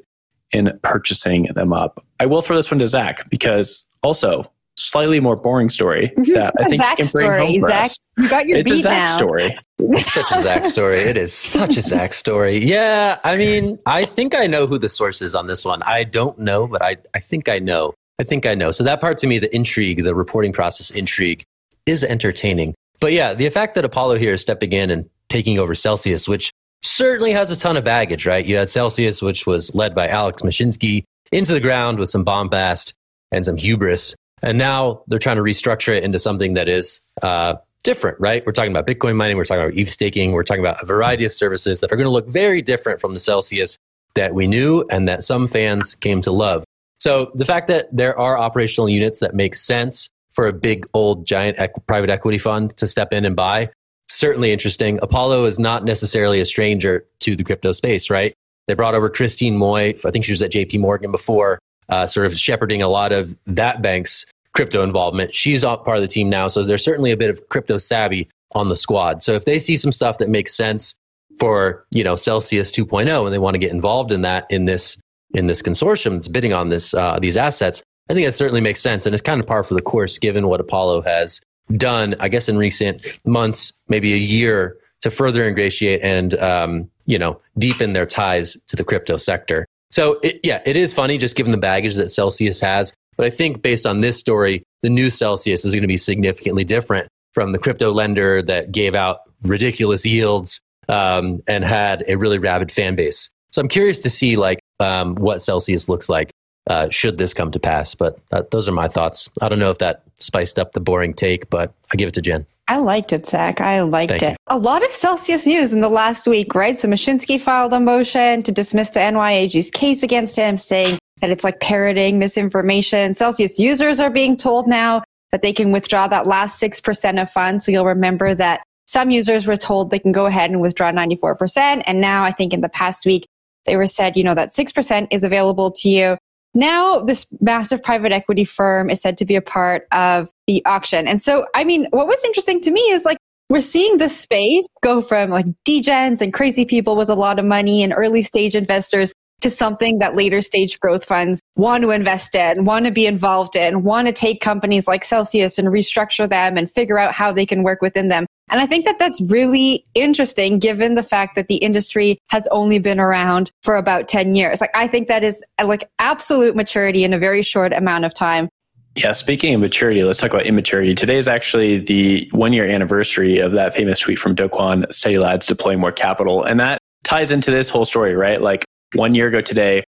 in 0.52 0.78
purchasing 0.82 1.44
them 1.54 1.72
up. 1.72 2.04
I 2.20 2.26
will 2.26 2.42
throw 2.42 2.56
this 2.56 2.70
one 2.70 2.78
to 2.80 2.86
Zach 2.86 3.28
because 3.30 3.88
also 4.02 4.50
slightly 4.76 5.20
more 5.20 5.36
boring 5.36 5.70
story 5.70 6.12
that 6.34 6.54
I 6.58 6.64
think 6.64 6.82
Zach 6.82 6.96
can 6.98 7.06
bring 7.12 7.26
story. 7.26 7.46
home 7.46 7.60
for 7.60 7.68
Zach, 7.68 7.84
us. 7.86 7.98
You 8.18 8.28
got 8.28 8.46
your 8.46 8.58
it's 8.58 8.70
beat 8.70 8.78
a 8.78 8.82
Zach 8.82 9.08
now. 9.08 9.16
story. 9.16 9.58
It's 9.78 10.12
such 10.12 10.30
a 10.32 10.42
Zach 10.42 10.64
story. 10.64 11.00
It 11.00 11.16
is 11.16 11.32
such 11.32 11.76
a 11.76 11.82
Zach 11.82 12.12
story. 12.14 12.64
Yeah, 12.64 13.18
I 13.24 13.36
mean, 13.36 13.78
I 13.86 14.04
think 14.04 14.34
I 14.34 14.46
know 14.46 14.66
who 14.66 14.78
the 14.78 14.88
source 14.88 15.22
is 15.22 15.34
on 15.34 15.46
this 15.46 15.64
one. 15.64 15.82
I 15.82 16.04
don't 16.04 16.38
know, 16.38 16.66
but 16.66 16.82
I, 16.82 16.96
I 17.14 17.20
think 17.20 17.48
I 17.48 17.58
know. 17.58 17.94
I 18.18 18.24
think 18.24 18.46
I 18.46 18.54
know. 18.54 18.70
So 18.70 18.84
that 18.84 19.00
part 19.00 19.18
to 19.18 19.26
me, 19.26 19.38
the 19.38 19.54
intrigue, 19.54 20.02
the 20.04 20.14
reporting 20.14 20.52
process 20.52 20.90
intrigue, 20.90 21.44
is 21.84 22.02
entertaining. 22.02 22.74
But 23.00 23.12
yeah, 23.12 23.34
the 23.34 23.48
fact 23.50 23.74
that 23.74 23.84
Apollo 23.84 24.18
here 24.18 24.34
is 24.34 24.42
stepping 24.42 24.72
in 24.72 24.90
and 24.90 25.08
taking 25.28 25.58
over 25.58 25.74
Celsius, 25.74 26.28
which 26.28 26.52
certainly 26.82 27.32
has 27.32 27.50
a 27.50 27.56
ton 27.56 27.76
of 27.76 27.84
baggage, 27.84 28.26
right? 28.26 28.44
You 28.44 28.56
had 28.56 28.70
Celsius, 28.70 29.20
which 29.20 29.46
was 29.46 29.74
led 29.74 29.94
by 29.94 30.08
Alex 30.08 30.42
Mashinsky, 30.42 31.04
into 31.32 31.52
the 31.52 31.60
ground 31.60 31.98
with 31.98 32.10
some 32.10 32.24
bombast 32.24 32.94
and 33.32 33.44
some 33.44 33.56
hubris. 33.56 34.14
And 34.42 34.58
now 34.58 35.02
they're 35.08 35.18
trying 35.18 35.36
to 35.36 35.42
restructure 35.42 35.96
it 35.96 36.04
into 36.04 36.18
something 36.18 36.54
that 36.54 36.68
is 36.68 37.00
uh, 37.22 37.54
different, 37.82 38.20
right? 38.20 38.44
We're 38.46 38.52
talking 38.52 38.70
about 38.70 38.86
Bitcoin 38.86 39.16
mining, 39.16 39.36
we're 39.36 39.44
talking 39.44 39.64
about 39.64 39.76
ETH 39.76 39.90
staking, 39.90 40.32
we're 40.32 40.44
talking 40.44 40.62
about 40.62 40.82
a 40.82 40.86
variety 40.86 41.24
of 41.24 41.32
services 41.32 41.80
that 41.80 41.92
are 41.92 41.96
going 41.96 42.06
to 42.06 42.12
look 42.12 42.28
very 42.28 42.62
different 42.62 43.00
from 43.00 43.12
the 43.12 43.18
Celsius 43.18 43.76
that 44.14 44.34
we 44.34 44.46
knew 44.46 44.84
and 44.90 45.08
that 45.08 45.24
some 45.24 45.46
fans 45.46 45.94
came 45.96 46.20
to 46.22 46.30
love. 46.30 46.64
So 46.98 47.30
the 47.34 47.44
fact 47.44 47.68
that 47.68 47.94
there 47.94 48.18
are 48.18 48.38
operational 48.38 48.88
units 48.88 49.20
that 49.20 49.34
make 49.34 49.54
sense 49.54 50.08
for 50.36 50.46
a 50.46 50.52
big 50.52 50.86
old 50.94 51.26
giant 51.26 51.56
equ- 51.58 51.84
private 51.86 52.10
equity 52.10 52.38
fund 52.38 52.76
to 52.76 52.86
step 52.86 53.12
in 53.12 53.24
and 53.24 53.34
buy 53.34 53.68
certainly 54.08 54.52
interesting. 54.52 54.98
Apollo 55.02 55.44
is 55.44 55.58
not 55.58 55.84
necessarily 55.84 56.40
a 56.40 56.46
stranger 56.46 57.04
to 57.20 57.36
the 57.36 57.44
crypto 57.44 57.72
space, 57.72 58.10
right? 58.10 58.34
They 58.66 58.74
brought 58.74 58.94
over 58.94 59.08
Christine 59.08 59.56
Moy. 59.56 59.94
I 60.04 60.10
think 60.10 60.24
she 60.24 60.32
was 60.32 60.42
at 60.42 60.52
JP 60.52 60.80
Morgan 60.80 61.10
before, 61.10 61.58
uh, 61.88 62.06
sort 62.06 62.26
of 62.26 62.38
shepherding 62.38 62.82
a 62.82 62.88
lot 62.88 63.12
of 63.12 63.36
that 63.46 63.82
bank's 63.82 64.26
crypto 64.54 64.82
involvement. 64.82 65.34
She's 65.34 65.62
part 65.62 65.88
of 65.88 66.02
the 66.02 66.08
team 66.08 66.28
now. 66.28 66.48
So 66.48 66.64
there's 66.64 66.82
certainly 66.82 67.10
a 67.10 67.16
bit 67.16 67.30
of 67.30 67.48
crypto 67.48 67.78
savvy 67.78 68.28
on 68.54 68.68
the 68.68 68.76
squad. 68.76 69.22
So 69.22 69.34
if 69.34 69.44
they 69.44 69.58
see 69.58 69.76
some 69.76 69.92
stuff 69.92 70.18
that 70.18 70.28
makes 70.28 70.56
sense 70.56 70.94
for, 71.38 71.84
you 71.90 72.02
know, 72.02 72.16
Celsius 72.16 72.70
2.0 72.72 73.24
and 73.24 73.32
they 73.32 73.38
want 73.38 73.54
to 73.54 73.58
get 73.58 73.70
involved 73.70 74.12
in 74.12 74.22
that 74.22 74.46
in 74.50 74.64
this 74.64 74.96
in 75.34 75.48
this 75.48 75.60
consortium 75.60 76.14
that's 76.14 76.28
bidding 76.28 76.52
on 76.52 76.70
this 76.70 76.94
uh, 76.94 77.18
these 77.20 77.36
assets, 77.36 77.82
I 78.08 78.14
think 78.14 78.26
that 78.26 78.32
certainly 78.32 78.60
makes 78.60 78.80
sense. 78.80 79.06
And 79.06 79.14
it's 79.14 79.22
kind 79.22 79.40
of 79.40 79.46
par 79.46 79.64
for 79.64 79.74
the 79.74 79.82
course 79.82 80.18
given 80.18 80.46
what 80.46 80.60
Apollo 80.60 81.02
has 81.02 81.40
done, 81.76 82.14
I 82.20 82.28
guess, 82.28 82.48
in 82.48 82.56
recent 82.56 83.04
months, 83.24 83.72
maybe 83.88 84.12
a 84.12 84.18
year, 84.18 84.76
to 85.02 85.10
further 85.10 85.46
ingratiate 85.46 86.02
and 86.02 86.34
um, 86.34 86.90
you 87.06 87.18
know 87.18 87.40
deepen 87.58 87.92
their 87.92 88.06
ties 88.06 88.56
to 88.68 88.76
the 88.76 88.84
crypto 88.84 89.16
sector. 89.16 89.66
So 89.90 90.18
it, 90.22 90.40
yeah, 90.42 90.62
it 90.66 90.76
is 90.76 90.92
funny 90.92 91.18
just 91.18 91.36
given 91.36 91.52
the 91.52 91.58
baggage 91.58 91.94
that 91.96 92.10
Celsius 92.10 92.60
has. 92.60 92.92
But 93.16 93.26
I 93.26 93.30
think 93.30 93.62
based 93.62 93.86
on 93.86 94.00
this 94.00 94.18
story, 94.18 94.62
the 94.82 94.90
new 94.90 95.10
Celsius 95.10 95.64
is 95.64 95.72
going 95.72 95.82
to 95.82 95.88
be 95.88 95.96
significantly 95.96 96.64
different 96.64 97.08
from 97.32 97.52
the 97.52 97.58
crypto 97.58 97.90
lender 97.90 98.42
that 98.42 98.72
gave 98.72 98.94
out 98.94 99.20
ridiculous 99.42 100.04
yields 100.04 100.60
um, 100.88 101.42
and 101.46 101.64
had 101.64 102.04
a 102.08 102.16
really 102.16 102.38
rabid 102.38 102.70
fan 102.70 102.94
base. 102.94 103.30
So 103.52 103.62
I'm 103.62 103.68
curious 103.68 104.00
to 104.00 104.10
see 104.10 104.36
like 104.36 104.60
um, 104.80 105.14
what 105.14 105.40
Celsius 105.40 105.88
looks 105.88 106.08
like 106.08 106.30
uh, 106.66 106.88
should 106.90 107.18
this 107.18 107.34
come 107.34 107.50
to 107.52 107.58
pass. 107.58 107.94
But 107.94 108.18
that, 108.30 108.50
those 108.50 108.68
are 108.68 108.72
my 108.72 108.88
thoughts. 108.88 109.28
I 109.40 109.48
don't 109.48 109.58
know 109.58 109.70
if 109.70 109.78
that 109.78 110.02
spiced 110.14 110.58
up 110.58 110.72
the 110.72 110.80
boring 110.80 111.14
take, 111.14 111.48
but 111.50 111.72
I 111.92 111.96
give 111.96 112.08
it 112.08 112.14
to 112.14 112.22
Jen. 112.22 112.46
I 112.68 112.78
liked 112.78 113.12
it, 113.12 113.26
Zach. 113.26 113.60
I 113.60 113.82
liked 113.82 114.10
Thank 114.10 114.22
it. 114.22 114.30
You. 114.30 114.36
A 114.48 114.58
lot 114.58 114.84
of 114.84 114.90
Celsius 114.90 115.46
news 115.46 115.72
in 115.72 115.80
the 115.80 115.88
last 115.88 116.26
week, 116.26 116.54
right? 116.54 116.76
So 116.76 116.88
Mashinsky 116.88 117.40
filed 117.40 117.72
a 117.72 117.78
motion 117.78 118.42
to 118.42 118.50
dismiss 118.50 118.88
the 118.88 119.00
NYAG's 119.00 119.70
case 119.70 120.02
against 120.02 120.34
him, 120.34 120.56
saying 120.56 120.98
that 121.20 121.30
it's 121.30 121.44
like 121.44 121.60
parroting 121.60 122.18
misinformation. 122.18 123.14
Celsius 123.14 123.58
users 123.58 124.00
are 124.00 124.10
being 124.10 124.36
told 124.36 124.66
now 124.66 125.04
that 125.30 125.42
they 125.42 125.52
can 125.52 125.70
withdraw 125.70 126.08
that 126.08 126.26
last 126.26 126.60
6% 126.60 127.22
of 127.22 127.30
funds. 127.30 127.64
So 127.64 127.72
you'll 127.72 127.86
remember 127.86 128.34
that 128.34 128.62
some 128.86 129.10
users 129.10 129.46
were 129.46 129.56
told 129.56 129.90
they 129.90 129.98
can 129.98 130.12
go 130.12 130.26
ahead 130.26 130.50
and 130.50 130.60
withdraw 130.60 130.90
94%. 130.90 131.82
And 131.86 132.00
now 132.00 132.24
I 132.24 132.32
think 132.32 132.52
in 132.52 132.60
the 132.60 132.68
past 132.68 133.06
week, 133.06 133.26
they 133.64 133.76
were 133.76 133.86
said, 133.86 134.16
you 134.16 134.24
know, 134.24 134.34
that 134.34 134.50
6% 134.50 135.08
is 135.10 135.24
available 135.24 135.72
to 135.72 135.88
you. 135.88 136.16
Now 136.56 137.00
this 137.00 137.26
massive 137.40 137.82
private 137.82 138.12
equity 138.12 138.44
firm 138.44 138.88
is 138.88 139.00
said 139.00 139.18
to 139.18 139.26
be 139.26 139.36
a 139.36 139.42
part 139.42 139.86
of 139.92 140.30
the 140.46 140.64
auction. 140.64 141.06
And 141.06 141.20
so, 141.20 141.46
I 141.54 141.64
mean, 141.64 141.86
what 141.90 142.06
was 142.06 142.24
interesting 142.24 142.62
to 142.62 142.70
me 142.70 142.80
is 142.80 143.04
like, 143.04 143.18
we're 143.50 143.60
seeing 143.60 143.98
this 143.98 144.18
space 144.18 144.66
go 144.82 145.02
from 145.02 145.30
like 145.30 145.46
degens 145.64 146.20
and 146.20 146.32
crazy 146.32 146.64
people 146.64 146.96
with 146.96 147.08
a 147.08 147.14
lot 147.14 147.38
of 147.38 147.44
money 147.44 147.82
and 147.82 147.92
early 147.94 148.22
stage 148.22 148.56
investors 148.56 149.12
to 149.40 149.50
something 149.50 149.98
that 149.98 150.14
later 150.14 150.40
stage 150.40 150.78
growth 150.80 151.04
funds 151.04 151.40
want 151.56 151.82
to 151.82 151.90
invest 151.90 152.34
in, 152.34 152.64
want 152.64 152.86
to 152.86 152.90
be 152.90 153.06
involved 153.06 153.56
in, 153.56 153.82
want 153.82 154.06
to 154.06 154.12
take 154.12 154.40
companies 154.40 154.86
like 154.86 155.04
Celsius 155.04 155.58
and 155.58 155.68
restructure 155.68 156.28
them 156.28 156.56
and 156.56 156.70
figure 156.70 156.98
out 156.98 157.12
how 157.12 157.32
they 157.32 157.46
can 157.46 157.62
work 157.62 157.82
within 157.82 158.08
them. 158.08 158.26
And 158.48 158.60
I 158.60 158.66
think 158.66 158.84
that 158.84 158.98
that's 158.98 159.20
really 159.22 159.84
interesting 159.94 160.58
given 160.58 160.94
the 160.94 161.02
fact 161.02 161.34
that 161.34 161.48
the 161.48 161.56
industry 161.56 162.18
has 162.30 162.46
only 162.48 162.78
been 162.78 163.00
around 163.00 163.50
for 163.62 163.76
about 163.76 164.08
10 164.08 164.34
years. 164.34 164.60
Like, 164.60 164.70
I 164.74 164.86
think 164.86 165.08
that 165.08 165.24
is 165.24 165.42
like 165.62 165.88
absolute 165.98 166.54
maturity 166.54 167.04
in 167.04 167.12
a 167.12 167.18
very 167.18 167.42
short 167.42 167.72
amount 167.72 168.04
of 168.04 168.14
time. 168.14 168.48
Yeah, 168.94 169.12
speaking 169.12 169.54
of 169.54 169.60
maturity, 169.60 170.02
let's 170.04 170.20
talk 170.20 170.32
about 170.32 170.46
immaturity. 170.46 170.94
Today 170.94 171.18
is 171.18 171.28
actually 171.28 171.80
the 171.80 172.30
one 172.32 172.54
year 172.54 172.66
anniversary 172.66 173.38
of 173.38 173.52
that 173.52 173.74
famous 173.74 174.00
tweet 174.00 174.18
from 174.18 174.34
Do 174.34 174.48
Kwon, 174.48 174.86
Lads 175.20 175.46
deploy 175.46 175.76
more 175.76 175.92
capital. 175.92 176.44
And 176.44 176.58
that 176.60 176.78
ties 177.04 177.30
into 177.30 177.50
this 177.50 177.68
whole 177.68 177.84
story, 177.84 178.14
right? 178.14 178.40
Like 178.40 178.64
one 178.94 179.14
year 179.14 179.26
ago 179.26 179.40
today, 179.40 179.84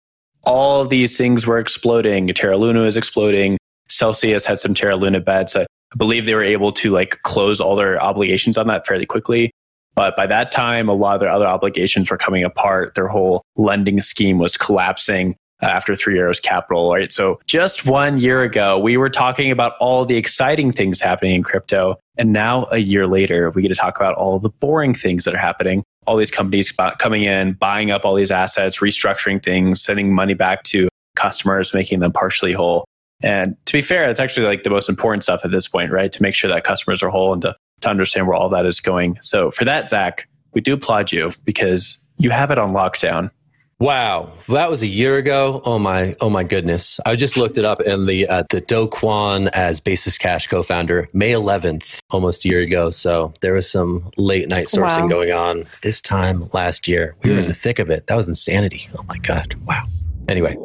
all 0.46 0.86
these 0.86 1.18
things 1.18 1.46
were 1.46 1.60
exploding. 1.60 2.27
Terra 2.27 2.58
Luna 2.58 2.84
is 2.84 2.98
exploding. 2.98 3.58
Celsius 3.89 4.46
had 4.46 4.60
some 4.60 4.74
Terra 4.74 4.96
Luna 4.96 5.20
bets. 5.20 5.56
I 5.56 5.66
believe 5.98 6.25
they 6.25 6.36
were 6.36 6.44
able 6.44 6.72
to 6.74 6.92
like 6.92 7.22
close 7.24 7.60
all 7.60 7.75
their 7.75 8.01
obligations 8.01 8.58
on 8.58 8.68
that 8.68 8.86
fairly 8.86 9.06
quickly. 9.06 9.51
But 9.96 10.16
by 10.16 10.27
that 10.27 10.51
time, 10.51 10.89
a 10.89 10.94
lot 10.94 11.16
of 11.16 11.22
their 11.22 11.30
other 11.30 11.48
obligations 11.48 12.12
were 12.12 12.18
coming 12.18 12.44
apart. 12.44 12.94
Their 12.94 13.08
whole 13.08 13.42
lending 13.56 14.00
scheme 14.00 14.38
was 14.38 14.56
collapsing 14.56 15.36
uh, 15.63 15.66
after 15.66 15.96
Three 15.96 16.20
Arrows 16.20 16.39
Capital, 16.39 16.94
right? 16.94 17.12
So 17.12 17.39
just 17.48 17.88
one 17.88 18.20
year 18.20 18.44
ago, 18.44 18.77
we 18.77 18.96
were 18.96 19.10
talking 19.10 19.50
about 19.50 19.74
all 19.80 20.06
the 20.06 20.16
exciting 20.16 20.72
things 20.72 21.01
happening 21.01 21.34
in 21.34 21.42
crypto. 21.42 21.96
And 22.16 22.32
now, 22.32 22.68
a 22.72 22.77
year 22.77 23.08
later, 23.08 23.50
we 23.50 23.63
get 23.63 23.70
to 23.70 23.75
talk 23.75 23.96
about 23.96 24.13
all 24.16 24.38
the 24.38 24.50
boring 24.50 24.94
things 24.94 25.24
that 25.24 25.34
are 25.34 25.39
happening. 25.39 25.84
All 26.08 26.18
these 26.18 26.32
companies 26.32 26.72
coming 26.98 27.24
in, 27.24 27.54
buying 27.54 27.92
up 27.92 28.06
all 28.06 28.16
these 28.16 28.32
assets, 28.32 28.80
restructuring 28.80 29.44
things, 29.44 29.82
sending 29.82 30.16
money 30.16 30.34
back 30.34 30.64
to 30.64 30.88
customers, 31.16 31.74
making 31.74 32.00
them 32.00 32.12
partially 32.12 32.54
whole. 32.54 32.86
And 33.22 33.56
to 33.66 33.74
be 33.74 33.82
fair, 33.82 34.10
it's 34.10 34.20
actually 34.20 34.46
like 34.46 34.64
the 34.64 34.70
most 34.70 34.90
important 34.90 35.24
stuff 35.24 35.42
at 35.44 35.52
this 35.52 35.68
point, 35.68 35.92
right? 35.92 36.12
To 36.12 36.22
make 36.22 36.36
sure 36.36 36.50
that 36.50 36.64
customers 36.64 37.04
are 37.04 37.10
whole 37.10 37.34
and 37.34 37.42
to, 37.42 37.56
to 37.82 37.90
understand 37.90 38.28
where 38.28 38.36
all 38.36 38.50
that 38.50 38.66
is 38.66 38.80
going. 38.80 39.18
So 39.22 39.52
for 39.52 39.66
that, 39.66 39.90
Zach, 39.90 40.28
we 40.54 40.62
do 40.62 40.74
applaud 40.74 41.12
you 41.12 41.34
because 41.44 41.98
you 42.18 42.30
have 42.30 42.52
it 42.52 42.58
on 42.58 42.72
lockdown. 42.72 43.30
Wow, 43.79 44.34
that 44.50 44.72
was 44.72 44.81
a 44.81 44.88
year 44.88 45.17
ago. 45.17 45.62
Oh 45.63 45.77
my, 45.77 46.15
oh 46.19 46.31
my 46.31 46.43
goodness! 46.43 47.00
I 47.05 47.15
just 47.15 47.38
looked 47.38 47.60
it 47.60 47.65
up, 47.65 47.79
and 47.81 48.10
the 48.10 48.27
uh, 48.27 48.43
the 48.50 48.62
Do 48.62 48.88
Kwon 48.88 49.50
as 49.53 49.79
Basis 49.79 50.17
Cash 50.17 50.48
co-founder, 50.48 51.07
May 51.13 51.31
11th, 51.31 52.00
almost 52.10 52.43
a 52.43 52.48
year 52.48 52.62
ago. 52.62 52.89
So 52.89 53.34
there 53.41 53.53
was 53.53 53.69
some 53.69 54.10
late 54.17 54.50
night 54.50 54.65
sourcing 54.65 55.01
wow. 55.01 55.07
going 55.07 55.31
on 55.31 55.65
this 55.84 56.01
time 56.01 56.50
last 56.53 56.88
year. 56.88 57.15
We 57.22 57.29
mm. 57.29 57.34
were 57.34 57.38
in 57.39 57.43
hmm. 57.43 57.50
the 57.50 57.55
thick 57.55 57.77
of 57.77 57.91
it. 57.91 58.07
That 58.07 58.15
was 58.15 58.27
insanity. 58.27 58.89
Oh 58.98 59.03
my 59.03 59.19
god! 59.19 59.53
Wow. 59.65 59.86
Anyway, 60.27 60.57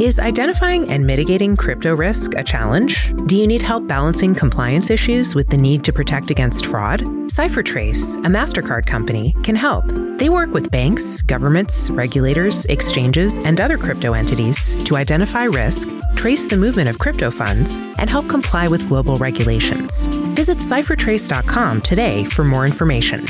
Is 0.00 0.18
identifying 0.18 0.90
and 0.90 1.06
mitigating 1.06 1.56
crypto 1.56 1.94
risk 1.94 2.34
a 2.34 2.42
challenge? 2.42 3.14
Do 3.26 3.36
you 3.36 3.46
need 3.46 3.62
help 3.62 3.86
balancing 3.86 4.34
compliance 4.34 4.90
issues 4.90 5.36
with 5.36 5.48
the 5.48 5.56
need 5.56 5.84
to 5.84 5.92
protect 5.92 6.30
against 6.30 6.66
fraud? 6.66 7.00
CipherTrace, 7.00 8.16
a 8.18 8.28
MasterCard 8.28 8.86
company, 8.86 9.36
can 9.44 9.54
help. 9.54 9.84
They 10.18 10.28
work 10.28 10.50
with 10.50 10.72
banks, 10.72 11.22
governments, 11.22 11.90
regulators, 11.90 12.64
exchanges, 12.66 13.38
and 13.38 13.60
other 13.60 13.78
crypto 13.78 14.14
entities 14.14 14.74
to 14.84 14.96
identify 14.96 15.44
risk, 15.44 15.88
trace 16.16 16.48
the 16.48 16.56
movement 16.56 16.88
of 16.88 16.98
crypto 16.98 17.30
funds, 17.30 17.78
and 17.98 18.10
help 18.10 18.28
comply 18.28 18.66
with 18.66 18.88
global 18.88 19.16
regulations. 19.18 20.08
Visit 20.34 20.58
ciphertrace.com 20.58 21.82
today 21.82 22.24
for 22.24 22.42
more 22.42 22.66
information. 22.66 23.26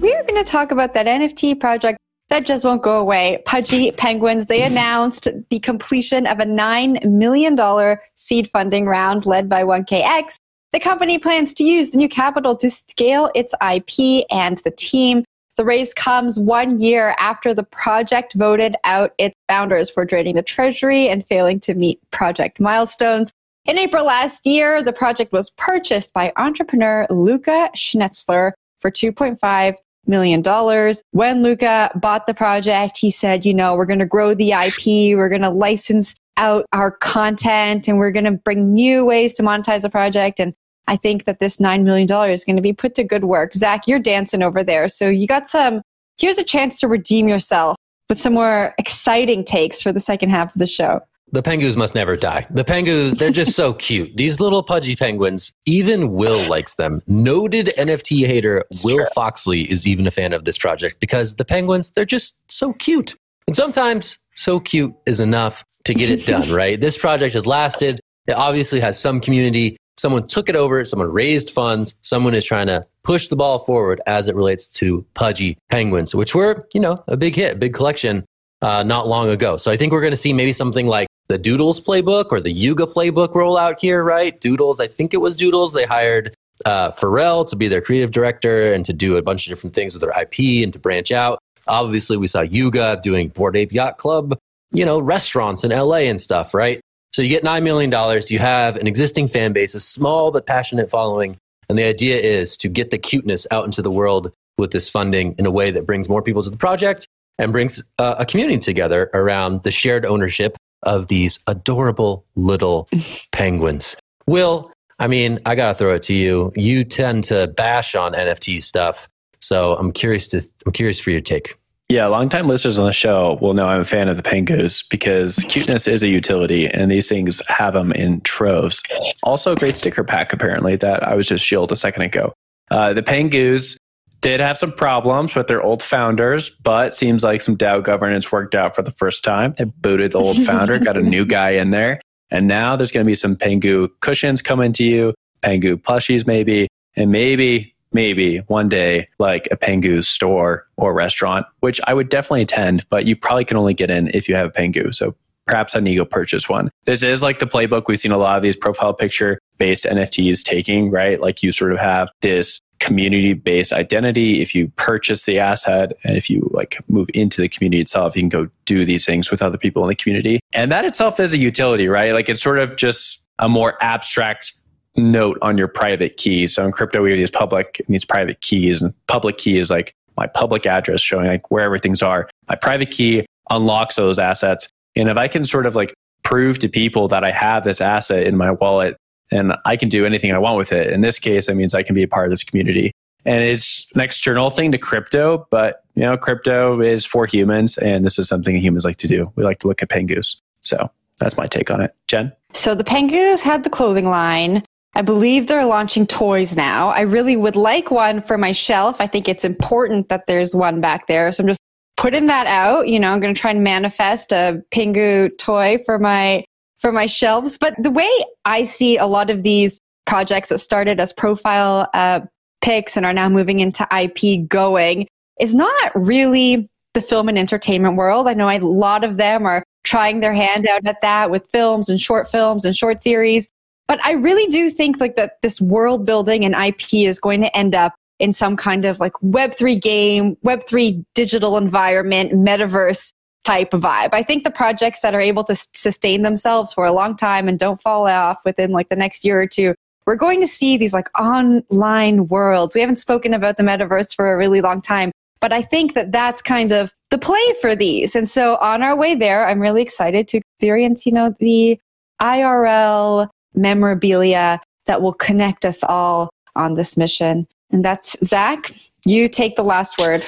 We 0.00 0.12
are 0.12 0.22
going 0.24 0.36
to 0.36 0.44
talk 0.44 0.70
about 0.70 0.92
that 0.92 1.06
NFT 1.06 1.58
project 1.58 1.98
that 2.28 2.46
just 2.46 2.64
won't 2.64 2.82
go 2.82 2.98
away. 2.98 3.42
Pudgy 3.46 3.90
Penguins, 3.92 4.46
they 4.46 4.62
announced 4.62 5.28
the 5.50 5.58
completion 5.60 6.26
of 6.26 6.40
a 6.40 6.44
$9 6.44 7.04
million 7.04 7.98
seed 8.14 8.50
funding 8.50 8.86
round 8.86 9.26
led 9.26 9.48
by 9.48 9.62
1KX. 9.62 10.38
The 10.72 10.80
company 10.80 11.18
plans 11.18 11.54
to 11.54 11.64
use 11.64 11.90
the 11.90 11.96
new 11.96 12.08
capital 12.08 12.54
to 12.56 12.68
scale 12.68 13.30
its 13.34 13.54
IP 13.54 14.26
and 14.30 14.58
the 14.58 14.70
team. 14.76 15.24
The 15.56 15.64
raise 15.64 15.94
comes 15.94 16.38
one 16.38 16.78
year 16.78 17.16
after 17.18 17.54
the 17.54 17.64
project 17.64 18.34
voted 18.34 18.76
out 18.84 19.12
its 19.18 19.34
founders 19.48 19.88
for 19.88 20.04
draining 20.04 20.34
the 20.34 20.42
treasury 20.42 21.08
and 21.08 21.26
failing 21.26 21.58
to 21.60 21.74
meet 21.74 21.98
project 22.10 22.60
milestones. 22.60 23.32
In 23.64 23.78
April 23.78 24.04
last 24.04 24.46
year, 24.46 24.82
the 24.82 24.92
project 24.92 25.32
was 25.32 25.50
purchased 25.50 26.12
by 26.12 26.32
entrepreneur 26.36 27.06
Luca 27.10 27.70
Schnetzler 27.74 28.52
for 28.78 28.90
2.5 28.90 29.74
million 30.08 30.42
dollars. 30.42 31.02
When 31.12 31.42
Luca 31.42 31.90
bought 31.94 32.26
the 32.26 32.34
project, 32.34 32.96
he 32.98 33.10
said, 33.10 33.44
you 33.44 33.54
know, 33.54 33.74
we're 33.76 33.86
going 33.86 33.98
to 33.98 34.06
grow 34.06 34.34
the 34.34 34.52
IP, 34.52 35.16
we're 35.16 35.28
going 35.28 35.42
to 35.42 35.50
license 35.50 36.14
out 36.36 36.64
our 36.72 36.90
content, 36.90 37.88
and 37.88 37.98
we're 37.98 38.12
going 38.12 38.24
to 38.24 38.32
bring 38.32 38.72
new 38.72 39.04
ways 39.04 39.34
to 39.34 39.42
monetize 39.42 39.82
the 39.82 39.90
project. 39.90 40.40
And 40.40 40.54
I 40.86 40.96
think 40.96 41.24
that 41.24 41.40
this 41.40 41.58
$9 41.58 41.82
million 41.82 42.10
is 42.30 42.44
going 42.44 42.56
to 42.56 42.62
be 42.62 42.72
put 42.72 42.94
to 42.94 43.04
good 43.04 43.24
work. 43.24 43.54
Zach, 43.54 43.86
you're 43.86 43.98
dancing 43.98 44.42
over 44.42 44.64
there. 44.64 44.88
So 44.88 45.08
you 45.08 45.26
got 45.26 45.46
some, 45.48 45.82
here's 46.16 46.38
a 46.38 46.44
chance 46.44 46.78
to 46.80 46.88
redeem 46.88 47.28
yourself 47.28 47.76
with 48.08 48.20
some 48.20 48.34
more 48.34 48.74
exciting 48.78 49.44
takes 49.44 49.82
for 49.82 49.92
the 49.92 50.00
second 50.00 50.30
half 50.30 50.54
of 50.54 50.58
the 50.58 50.66
show. 50.66 51.00
The 51.32 51.42
penguins 51.42 51.76
must 51.76 51.94
never 51.94 52.16
die. 52.16 52.46
The 52.50 52.64
penguins, 52.64 53.18
they're 53.18 53.30
just 53.30 53.54
so 53.54 53.72
cute. 53.88 54.16
These 54.16 54.40
little 54.40 54.62
pudgy 54.62 54.96
penguins, 54.96 55.52
even 55.66 56.12
Will 56.12 56.48
likes 56.48 56.76
them. 56.76 57.02
Noted 57.06 57.68
NFT 57.76 58.26
hater 58.26 58.64
it's 58.70 58.84
Will 58.84 58.96
true. 58.96 59.06
Foxley 59.14 59.70
is 59.70 59.86
even 59.86 60.06
a 60.06 60.10
fan 60.10 60.32
of 60.32 60.44
this 60.44 60.58
project 60.58 61.00
because 61.00 61.36
the 61.36 61.44
penguins, 61.44 61.90
they're 61.90 62.04
just 62.04 62.36
so 62.48 62.72
cute. 62.74 63.14
And 63.46 63.56
sometimes 63.56 64.18
so 64.34 64.60
cute 64.60 64.94
is 65.06 65.20
enough 65.20 65.64
to 65.84 65.94
get 65.94 66.10
it 66.10 66.26
done, 66.26 66.50
right? 66.52 66.80
This 66.80 66.96
project 66.96 67.34
has 67.34 67.46
lasted. 67.46 68.00
It 68.26 68.32
obviously 68.32 68.80
has 68.80 68.98
some 68.98 69.20
community. 69.20 69.76
Someone 69.96 70.26
took 70.26 70.48
it 70.48 70.54
over, 70.54 70.84
someone 70.84 71.10
raised 71.10 71.50
funds, 71.50 71.94
someone 72.02 72.34
is 72.34 72.44
trying 72.44 72.68
to 72.68 72.86
push 73.02 73.28
the 73.28 73.36
ball 73.36 73.58
forward 73.58 74.00
as 74.06 74.28
it 74.28 74.36
relates 74.36 74.68
to 74.68 75.04
pudgy 75.14 75.58
penguins, 75.70 76.14
which 76.14 76.34
were, 76.34 76.68
you 76.72 76.80
know, 76.80 77.02
a 77.08 77.16
big 77.16 77.34
hit, 77.34 77.58
big 77.58 77.74
collection 77.74 78.24
uh, 78.62 78.82
not 78.82 79.08
long 79.08 79.28
ago. 79.28 79.56
So 79.56 79.70
I 79.70 79.76
think 79.76 79.92
we're 79.92 80.00
going 80.00 80.12
to 80.12 80.16
see 80.16 80.32
maybe 80.32 80.52
something 80.52 80.86
like 80.86 81.08
the 81.28 81.38
Doodles 81.38 81.80
playbook 81.80 82.26
or 82.30 82.40
the 82.40 82.50
Yuga 82.50 82.86
playbook 82.86 83.34
roll 83.34 83.58
out 83.58 83.80
here, 83.80 84.02
right? 84.02 84.38
Doodles, 84.40 84.80
I 84.80 84.86
think 84.86 85.12
it 85.12 85.18
was 85.18 85.36
Doodles. 85.36 85.72
They 85.72 85.84
hired 85.84 86.34
uh, 86.64 86.92
Pharrell 86.92 87.48
to 87.48 87.56
be 87.56 87.68
their 87.68 87.82
creative 87.82 88.10
director 88.10 88.72
and 88.72 88.84
to 88.84 88.92
do 88.92 89.16
a 89.16 89.22
bunch 89.22 89.46
of 89.46 89.50
different 89.50 89.74
things 89.74 89.94
with 89.94 90.00
their 90.00 90.10
IP 90.10 90.64
and 90.64 90.72
to 90.72 90.78
branch 90.78 91.12
out. 91.12 91.38
Obviously, 91.66 92.16
we 92.16 92.26
saw 92.26 92.40
Yuga 92.40 92.98
doing 93.02 93.28
Bored 93.28 93.56
Ape 93.56 93.72
Yacht 93.72 93.98
Club, 93.98 94.38
you 94.72 94.84
know, 94.84 94.98
restaurants 94.98 95.64
in 95.64 95.70
LA 95.70 96.08
and 96.08 96.20
stuff, 96.20 96.54
right? 96.54 96.80
So 97.10 97.22
you 97.22 97.28
get 97.28 97.42
$9 97.42 97.62
million, 97.62 98.22
you 98.28 98.38
have 98.38 98.76
an 98.76 98.86
existing 98.86 99.28
fan 99.28 99.52
base, 99.52 99.74
a 99.74 99.80
small 99.80 100.30
but 100.30 100.46
passionate 100.46 100.90
following. 100.90 101.36
And 101.68 101.78
the 101.78 101.84
idea 101.84 102.16
is 102.16 102.56
to 102.58 102.68
get 102.68 102.90
the 102.90 102.98
cuteness 102.98 103.46
out 103.50 103.66
into 103.66 103.82
the 103.82 103.90
world 103.90 104.32
with 104.56 104.72
this 104.72 104.88
funding 104.88 105.34
in 105.38 105.46
a 105.46 105.50
way 105.50 105.70
that 105.70 105.86
brings 105.86 106.08
more 106.08 106.22
people 106.22 106.42
to 106.42 106.50
the 106.50 106.56
project 106.56 107.06
and 107.38 107.52
brings 107.52 107.82
uh, 107.98 108.16
a 108.18 108.26
community 108.26 108.58
together 108.58 109.10
around 109.14 109.62
the 109.62 109.70
shared 109.70 110.04
ownership 110.04 110.56
of 110.82 111.08
these 111.08 111.38
adorable 111.46 112.24
little 112.36 112.88
penguins. 113.32 113.96
Will, 114.26 114.70
I 114.98 115.06
mean, 115.06 115.38
I 115.46 115.54
got 115.54 115.68
to 115.68 115.74
throw 115.74 115.94
it 115.94 116.02
to 116.04 116.14
you. 116.14 116.52
You 116.56 116.84
tend 116.84 117.24
to 117.24 117.48
bash 117.48 117.94
on 117.94 118.12
NFT 118.12 118.62
stuff. 118.62 119.08
So 119.40 119.74
I'm 119.74 119.92
curious 119.92 120.26
to 120.28 120.42
I'm 120.66 120.72
curious 120.72 120.98
for 120.98 121.10
your 121.10 121.20
take. 121.20 121.54
Yeah, 121.88 122.06
longtime 122.06 122.46
listeners 122.46 122.78
on 122.78 122.84
the 122.84 122.92
show 122.92 123.38
will 123.40 123.54
know 123.54 123.66
I'm 123.66 123.80
a 123.80 123.84
fan 123.84 124.08
of 124.08 124.18
the 124.18 124.22
Pengoos 124.22 124.84
because 124.90 125.36
cuteness 125.48 125.86
is 125.86 126.02
a 126.02 126.08
utility 126.08 126.66
and 126.66 126.90
these 126.90 127.08
things 127.08 127.40
have 127.48 127.72
them 127.72 127.92
in 127.92 128.20
troves. 128.22 128.82
Also, 129.22 129.52
a 129.52 129.56
great 129.56 129.76
sticker 129.76 130.04
pack, 130.04 130.34
apparently, 130.34 130.76
that 130.76 131.02
I 131.02 131.14
was 131.14 131.28
just 131.28 131.42
shielded 131.42 131.72
a 131.72 131.76
second 131.76 132.02
ago. 132.02 132.34
Uh, 132.70 132.92
the 132.92 133.02
Pengoos 133.02 133.78
did 134.20 134.40
have 134.40 134.58
some 134.58 134.72
problems 134.72 135.34
with 135.34 135.46
their 135.46 135.62
old 135.62 135.82
founders, 135.82 136.50
but 136.50 136.94
seems 136.94 137.22
like 137.22 137.40
some 137.40 137.56
DAO 137.56 137.82
governance 137.82 138.32
worked 138.32 138.54
out 138.54 138.74
for 138.74 138.82
the 138.82 138.90
first 138.90 139.22
time. 139.22 139.54
They 139.56 139.64
booted 139.64 140.12
the 140.12 140.18
old 140.18 140.42
founder, 140.44 140.78
got 140.78 140.96
a 140.96 141.02
new 141.02 141.24
guy 141.26 141.50
in 141.50 141.70
there. 141.70 142.00
And 142.30 142.46
now 142.46 142.76
there's 142.76 142.92
going 142.92 143.04
to 143.04 143.08
be 143.08 143.14
some 143.14 143.36
Pengu 143.36 143.88
cushions 144.00 144.42
coming 144.42 144.72
to 144.74 144.84
you, 144.84 145.14
Pengu 145.42 145.76
plushies 145.76 146.26
maybe, 146.26 146.68
and 146.96 147.10
maybe 147.10 147.74
maybe 147.92 148.38
one 148.48 148.68
day 148.68 149.08
like 149.18 149.48
a 149.50 149.56
Pengu 149.56 150.04
store 150.04 150.66
or 150.76 150.92
restaurant, 150.92 151.46
which 151.60 151.80
I 151.86 151.94
would 151.94 152.10
definitely 152.10 152.42
attend, 152.42 152.86
but 152.90 153.06
you 153.06 153.16
probably 153.16 153.46
can 153.46 153.56
only 153.56 153.72
get 153.72 153.90
in 153.90 154.10
if 154.12 154.28
you 154.28 154.34
have 154.34 154.48
a 154.48 154.50
Pengu. 154.50 154.94
So 154.94 155.16
perhaps 155.46 155.74
I 155.74 155.80
need 155.80 155.92
to 155.92 155.96
go 155.96 156.04
purchase 156.04 156.48
one. 156.48 156.70
This 156.84 157.02
is 157.02 157.22
like 157.22 157.38
the 157.38 157.46
playbook 157.46 157.84
we've 157.88 157.98
seen 157.98 158.12
a 158.12 158.18
lot 158.18 158.36
of 158.36 158.42
these 158.42 158.56
profile 158.56 158.92
picture 158.92 159.38
based 159.56 159.84
NFTs 159.84 160.42
taking, 160.42 160.90
right? 160.90 161.20
Like 161.20 161.42
you 161.42 161.50
sort 161.50 161.72
of 161.72 161.78
have 161.78 162.10
this 162.20 162.60
community 162.80 163.32
based 163.34 163.72
identity. 163.72 164.40
If 164.40 164.54
you 164.54 164.68
purchase 164.76 165.24
the 165.24 165.38
asset 165.38 165.92
and 166.04 166.16
if 166.16 166.30
you 166.30 166.48
like 166.52 166.78
move 166.88 167.08
into 167.14 167.40
the 167.40 167.48
community 167.48 167.80
itself, 167.80 168.16
you 168.16 168.22
can 168.22 168.28
go 168.28 168.48
do 168.64 168.84
these 168.84 169.04
things 169.04 169.30
with 169.30 169.42
other 169.42 169.58
people 169.58 169.82
in 169.82 169.88
the 169.88 169.94
community. 169.94 170.40
And 170.52 170.70
that 170.72 170.84
itself 170.84 171.20
is 171.20 171.32
a 171.32 171.38
utility, 171.38 171.88
right? 171.88 172.12
Like 172.12 172.28
it's 172.28 172.42
sort 172.42 172.58
of 172.58 172.76
just 172.76 173.24
a 173.38 173.48
more 173.48 173.76
abstract 173.82 174.52
note 174.96 175.38
on 175.42 175.56
your 175.56 175.68
private 175.68 176.16
key. 176.16 176.46
So 176.46 176.64
in 176.64 176.72
crypto, 176.72 177.02
we 177.02 177.10
have 177.10 177.18
these 177.18 177.30
public 177.30 177.80
and 177.86 177.94
these 177.94 178.04
private 178.04 178.40
keys, 178.40 178.82
and 178.82 178.94
public 179.06 179.38
key 179.38 179.58
is 179.58 179.70
like 179.70 179.92
my 180.16 180.26
public 180.26 180.66
address 180.66 181.00
showing 181.00 181.26
like 181.26 181.50
where 181.50 181.62
everything's 181.64 182.02
are. 182.02 182.28
My 182.48 182.56
private 182.56 182.90
key 182.90 183.24
unlocks 183.50 183.96
those 183.96 184.18
assets. 184.18 184.68
And 184.96 185.08
if 185.08 185.16
I 185.16 185.28
can 185.28 185.44
sort 185.44 185.66
of 185.66 185.76
like 185.76 185.94
prove 186.24 186.58
to 186.58 186.68
people 186.68 187.08
that 187.08 187.24
I 187.24 187.30
have 187.30 187.64
this 187.64 187.80
asset 187.80 188.26
in 188.26 188.36
my 188.36 188.50
wallet 188.50 188.96
and 189.30 189.54
I 189.64 189.76
can 189.76 189.88
do 189.88 190.06
anything 190.06 190.32
I 190.32 190.38
want 190.38 190.56
with 190.56 190.72
it. 190.72 190.92
In 190.92 191.00
this 191.00 191.18
case, 191.18 191.48
it 191.48 191.54
means 191.54 191.74
I 191.74 191.82
can 191.82 191.94
be 191.94 192.02
a 192.02 192.08
part 192.08 192.26
of 192.26 192.30
this 192.30 192.44
community. 192.44 192.92
And 193.24 193.42
it's 193.42 193.92
an 193.94 194.00
external 194.00 194.48
thing 194.48 194.72
to 194.72 194.78
crypto, 194.78 195.46
but 195.50 195.84
you 195.94 196.02
know, 196.02 196.16
crypto 196.16 196.80
is 196.80 197.04
for 197.04 197.26
humans, 197.26 197.76
and 197.78 198.04
this 198.04 198.18
is 198.18 198.28
something 198.28 198.56
humans 198.56 198.84
like 198.84 198.96
to 198.96 199.08
do. 199.08 199.30
We 199.36 199.44
like 199.44 199.58
to 199.60 199.66
look 199.66 199.82
at 199.82 199.88
pengus. 199.88 200.36
So 200.60 200.90
that's 201.18 201.36
my 201.36 201.46
take 201.46 201.70
on 201.70 201.80
it. 201.80 201.94
Jen? 202.06 202.32
So 202.54 202.74
the 202.74 202.84
pengus 202.84 203.42
had 203.42 203.64
the 203.64 203.70
clothing 203.70 204.06
line. 204.06 204.64
I 204.94 205.02
believe 205.02 205.46
they're 205.46 205.66
launching 205.66 206.06
toys 206.06 206.56
now. 206.56 206.88
I 206.88 207.02
really 207.02 207.36
would 207.36 207.56
like 207.56 207.90
one 207.90 208.22
for 208.22 208.38
my 208.38 208.52
shelf. 208.52 209.00
I 209.00 209.06
think 209.06 209.28
it's 209.28 209.44
important 209.44 210.08
that 210.08 210.26
there's 210.26 210.54
one 210.54 210.80
back 210.80 211.06
there. 211.06 211.30
So 211.30 211.42
I'm 211.42 211.48
just 211.48 211.60
putting 211.96 212.26
that 212.26 212.46
out. 212.46 212.88
You 212.88 212.98
know, 212.98 213.10
I'm 213.10 213.20
going 213.20 213.34
to 213.34 213.40
try 213.40 213.50
and 213.50 213.62
manifest 213.62 214.32
a 214.32 214.62
Pengu 214.72 215.36
toy 215.38 215.78
for 215.84 215.98
my 215.98 216.44
for 216.78 216.92
my 216.92 217.06
shelves. 217.06 217.58
But 217.58 217.74
the 217.82 217.90
way 217.90 218.10
I 218.44 218.64
see 218.64 218.96
a 218.96 219.06
lot 219.06 219.30
of 219.30 219.42
these 219.42 219.78
projects 220.06 220.48
that 220.48 220.58
started 220.58 221.00
as 221.00 221.12
profile 221.12 221.88
uh, 221.94 222.20
and 222.66 223.06
are 223.06 223.14
now 223.14 223.30
moving 223.30 223.60
into 223.60 223.86
IP 223.90 224.46
going 224.46 225.08
is 225.40 225.54
not 225.54 225.92
really 225.94 226.68
the 226.92 227.00
film 227.00 227.28
and 227.30 227.38
entertainment 227.38 227.96
world. 227.96 228.28
I 228.28 228.34
know 228.34 228.50
a 228.50 228.58
lot 228.58 229.04
of 229.04 229.16
them 229.16 229.46
are 229.46 229.62
trying 229.84 230.20
their 230.20 230.34
hand 230.34 230.66
out 230.66 230.86
at 230.86 231.00
that 231.00 231.30
with 231.30 231.48
films 231.50 231.88
and 231.88 231.98
short 231.98 232.30
films 232.30 232.66
and 232.66 232.76
short 232.76 233.00
series. 233.00 233.48
But 233.86 234.04
I 234.04 234.12
really 234.12 234.46
do 234.48 234.70
think 234.70 235.00
like 235.00 235.16
that 235.16 235.38
this 235.40 235.62
world 235.62 236.04
building 236.04 236.44
and 236.44 236.54
IP 236.54 237.06
is 237.06 237.18
going 237.18 237.40
to 237.40 237.56
end 237.56 237.74
up 237.74 237.94
in 238.18 238.32
some 238.32 238.56
kind 238.56 238.84
of 238.84 239.00
like 239.00 239.12
Web3 239.24 239.80
game, 239.80 240.36
Web3 240.44 241.04
digital 241.14 241.56
environment, 241.56 242.32
metaverse 242.32 243.12
type 243.48 243.70
vibe. 243.70 244.10
I 244.12 244.22
think 244.22 244.44
the 244.44 244.50
projects 244.50 245.00
that 245.00 245.14
are 245.14 245.20
able 245.22 245.42
to 245.44 245.54
sustain 245.72 246.20
themselves 246.20 246.74
for 246.74 246.84
a 246.84 246.92
long 246.92 247.16
time 247.16 247.48
and 247.48 247.58
don't 247.58 247.80
fall 247.80 248.06
off 248.06 248.36
within 248.44 248.72
like 248.72 248.90
the 248.90 248.96
next 248.96 249.24
year 249.24 249.40
or 249.40 249.46
two, 249.46 249.74
we're 250.06 250.16
going 250.16 250.42
to 250.42 250.46
see 250.46 250.76
these 250.76 250.92
like 250.92 251.08
online 251.18 252.26
worlds. 252.26 252.74
We 252.74 252.82
haven't 252.82 252.96
spoken 252.96 253.32
about 253.32 253.56
the 253.56 253.62
metaverse 253.62 254.14
for 254.14 254.30
a 254.30 254.36
really 254.36 254.60
long 254.60 254.82
time, 254.82 255.12
but 255.40 255.50
I 255.50 255.62
think 255.62 255.94
that 255.94 256.12
that's 256.12 256.42
kind 256.42 256.72
of 256.72 256.92
the 257.08 257.16
play 257.16 257.54
for 257.62 257.74
these. 257.74 258.14
And 258.14 258.28
so 258.28 258.56
on 258.56 258.82
our 258.82 258.94
way 258.94 259.14
there, 259.14 259.46
I'm 259.46 259.60
really 259.60 259.80
excited 259.80 260.28
to 260.28 260.36
experience, 260.36 261.06
you 261.06 261.12
know, 261.12 261.34
the 261.40 261.80
IRL 262.20 263.30
memorabilia 263.54 264.60
that 264.84 265.00
will 265.00 265.14
connect 265.14 265.64
us 265.64 265.82
all 265.82 266.28
on 266.54 266.74
this 266.74 266.98
mission. 266.98 267.46
And 267.70 267.82
that's 267.82 268.14
Zach. 268.22 268.72
You 269.06 269.26
take 269.26 269.56
the 269.56 269.64
last 269.64 269.96
word. 269.96 270.22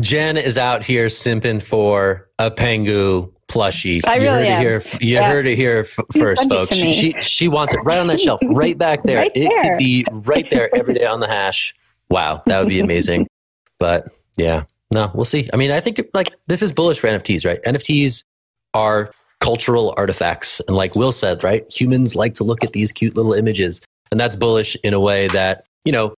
Jen 0.00 0.36
is 0.36 0.56
out 0.56 0.84
here 0.84 1.06
simping 1.06 1.62
for 1.62 2.28
a 2.38 2.50
Pengu 2.50 3.32
plushie. 3.48 4.00
I 4.06 4.16
you 4.16 4.22
really 4.22 4.46
heard 4.46 4.46
am. 4.46 4.58
it 4.58 4.60
here. 4.60 4.82
You 5.00 5.14
Yeah. 5.16 5.30
heard 5.30 5.46
it 5.46 5.56
here 5.56 5.86
f- 5.88 6.04
first, 6.16 6.48
folks. 6.48 6.68
She, 6.72 6.92
she 6.92 7.14
she 7.20 7.48
wants 7.48 7.72
it 7.72 7.78
right 7.84 7.98
on 7.98 8.06
that 8.08 8.20
shelf, 8.20 8.40
right 8.44 8.76
back 8.78 9.02
there. 9.02 9.16
Right 9.18 9.32
it 9.34 9.48
there. 9.48 9.62
could 9.62 9.78
be 9.78 10.04
right 10.10 10.48
there 10.50 10.74
every 10.76 10.94
day 10.94 11.04
on 11.06 11.20
the 11.20 11.26
hash. 11.26 11.74
Wow, 12.10 12.42
that 12.46 12.58
would 12.60 12.68
be 12.68 12.78
amazing. 12.80 13.26
but 13.78 14.08
yeah, 14.36 14.64
no, 14.92 15.10
we'll 15.14 15.24
see. 15.24 15.48
I 15.52 15.56
mean, 15.56 15.70
I 15.72 15.80
think 15.80 16.00
like 16.14 16.32
this 16.46 16.62
is 16.62 16.72
bullish 16.72 16.98
for 17.00 17.08
NFTs, 17.08 17.44
right? 17.44 17.60
NFTs 17.64 18.22
are 18.74 19.10
cultural 19.40 19.94
artifacts, 19.96 20.60
and 20.68 20.76
like 20.76 20.94
Will 20.94 21.12
said, 21.12 21.42
right, 21.42 21.64
humans 21.72 22.14
like 22.14 22.34
to 22.34 22.44
look 22.44 22.62
at 22.62 22.72
these 22.72 22.92
cute 22.92 23.16
little 23.16 23.32
images, 23.32 23.80
and 24.12 24.20
that's 24.20 24.36
bullish 24.36 24.76
in 24.84 24.94
a 24.94 25.00
way 25.00 25.26
that 25.28 25.64
you 25.84 25.90
know 25.92 26.14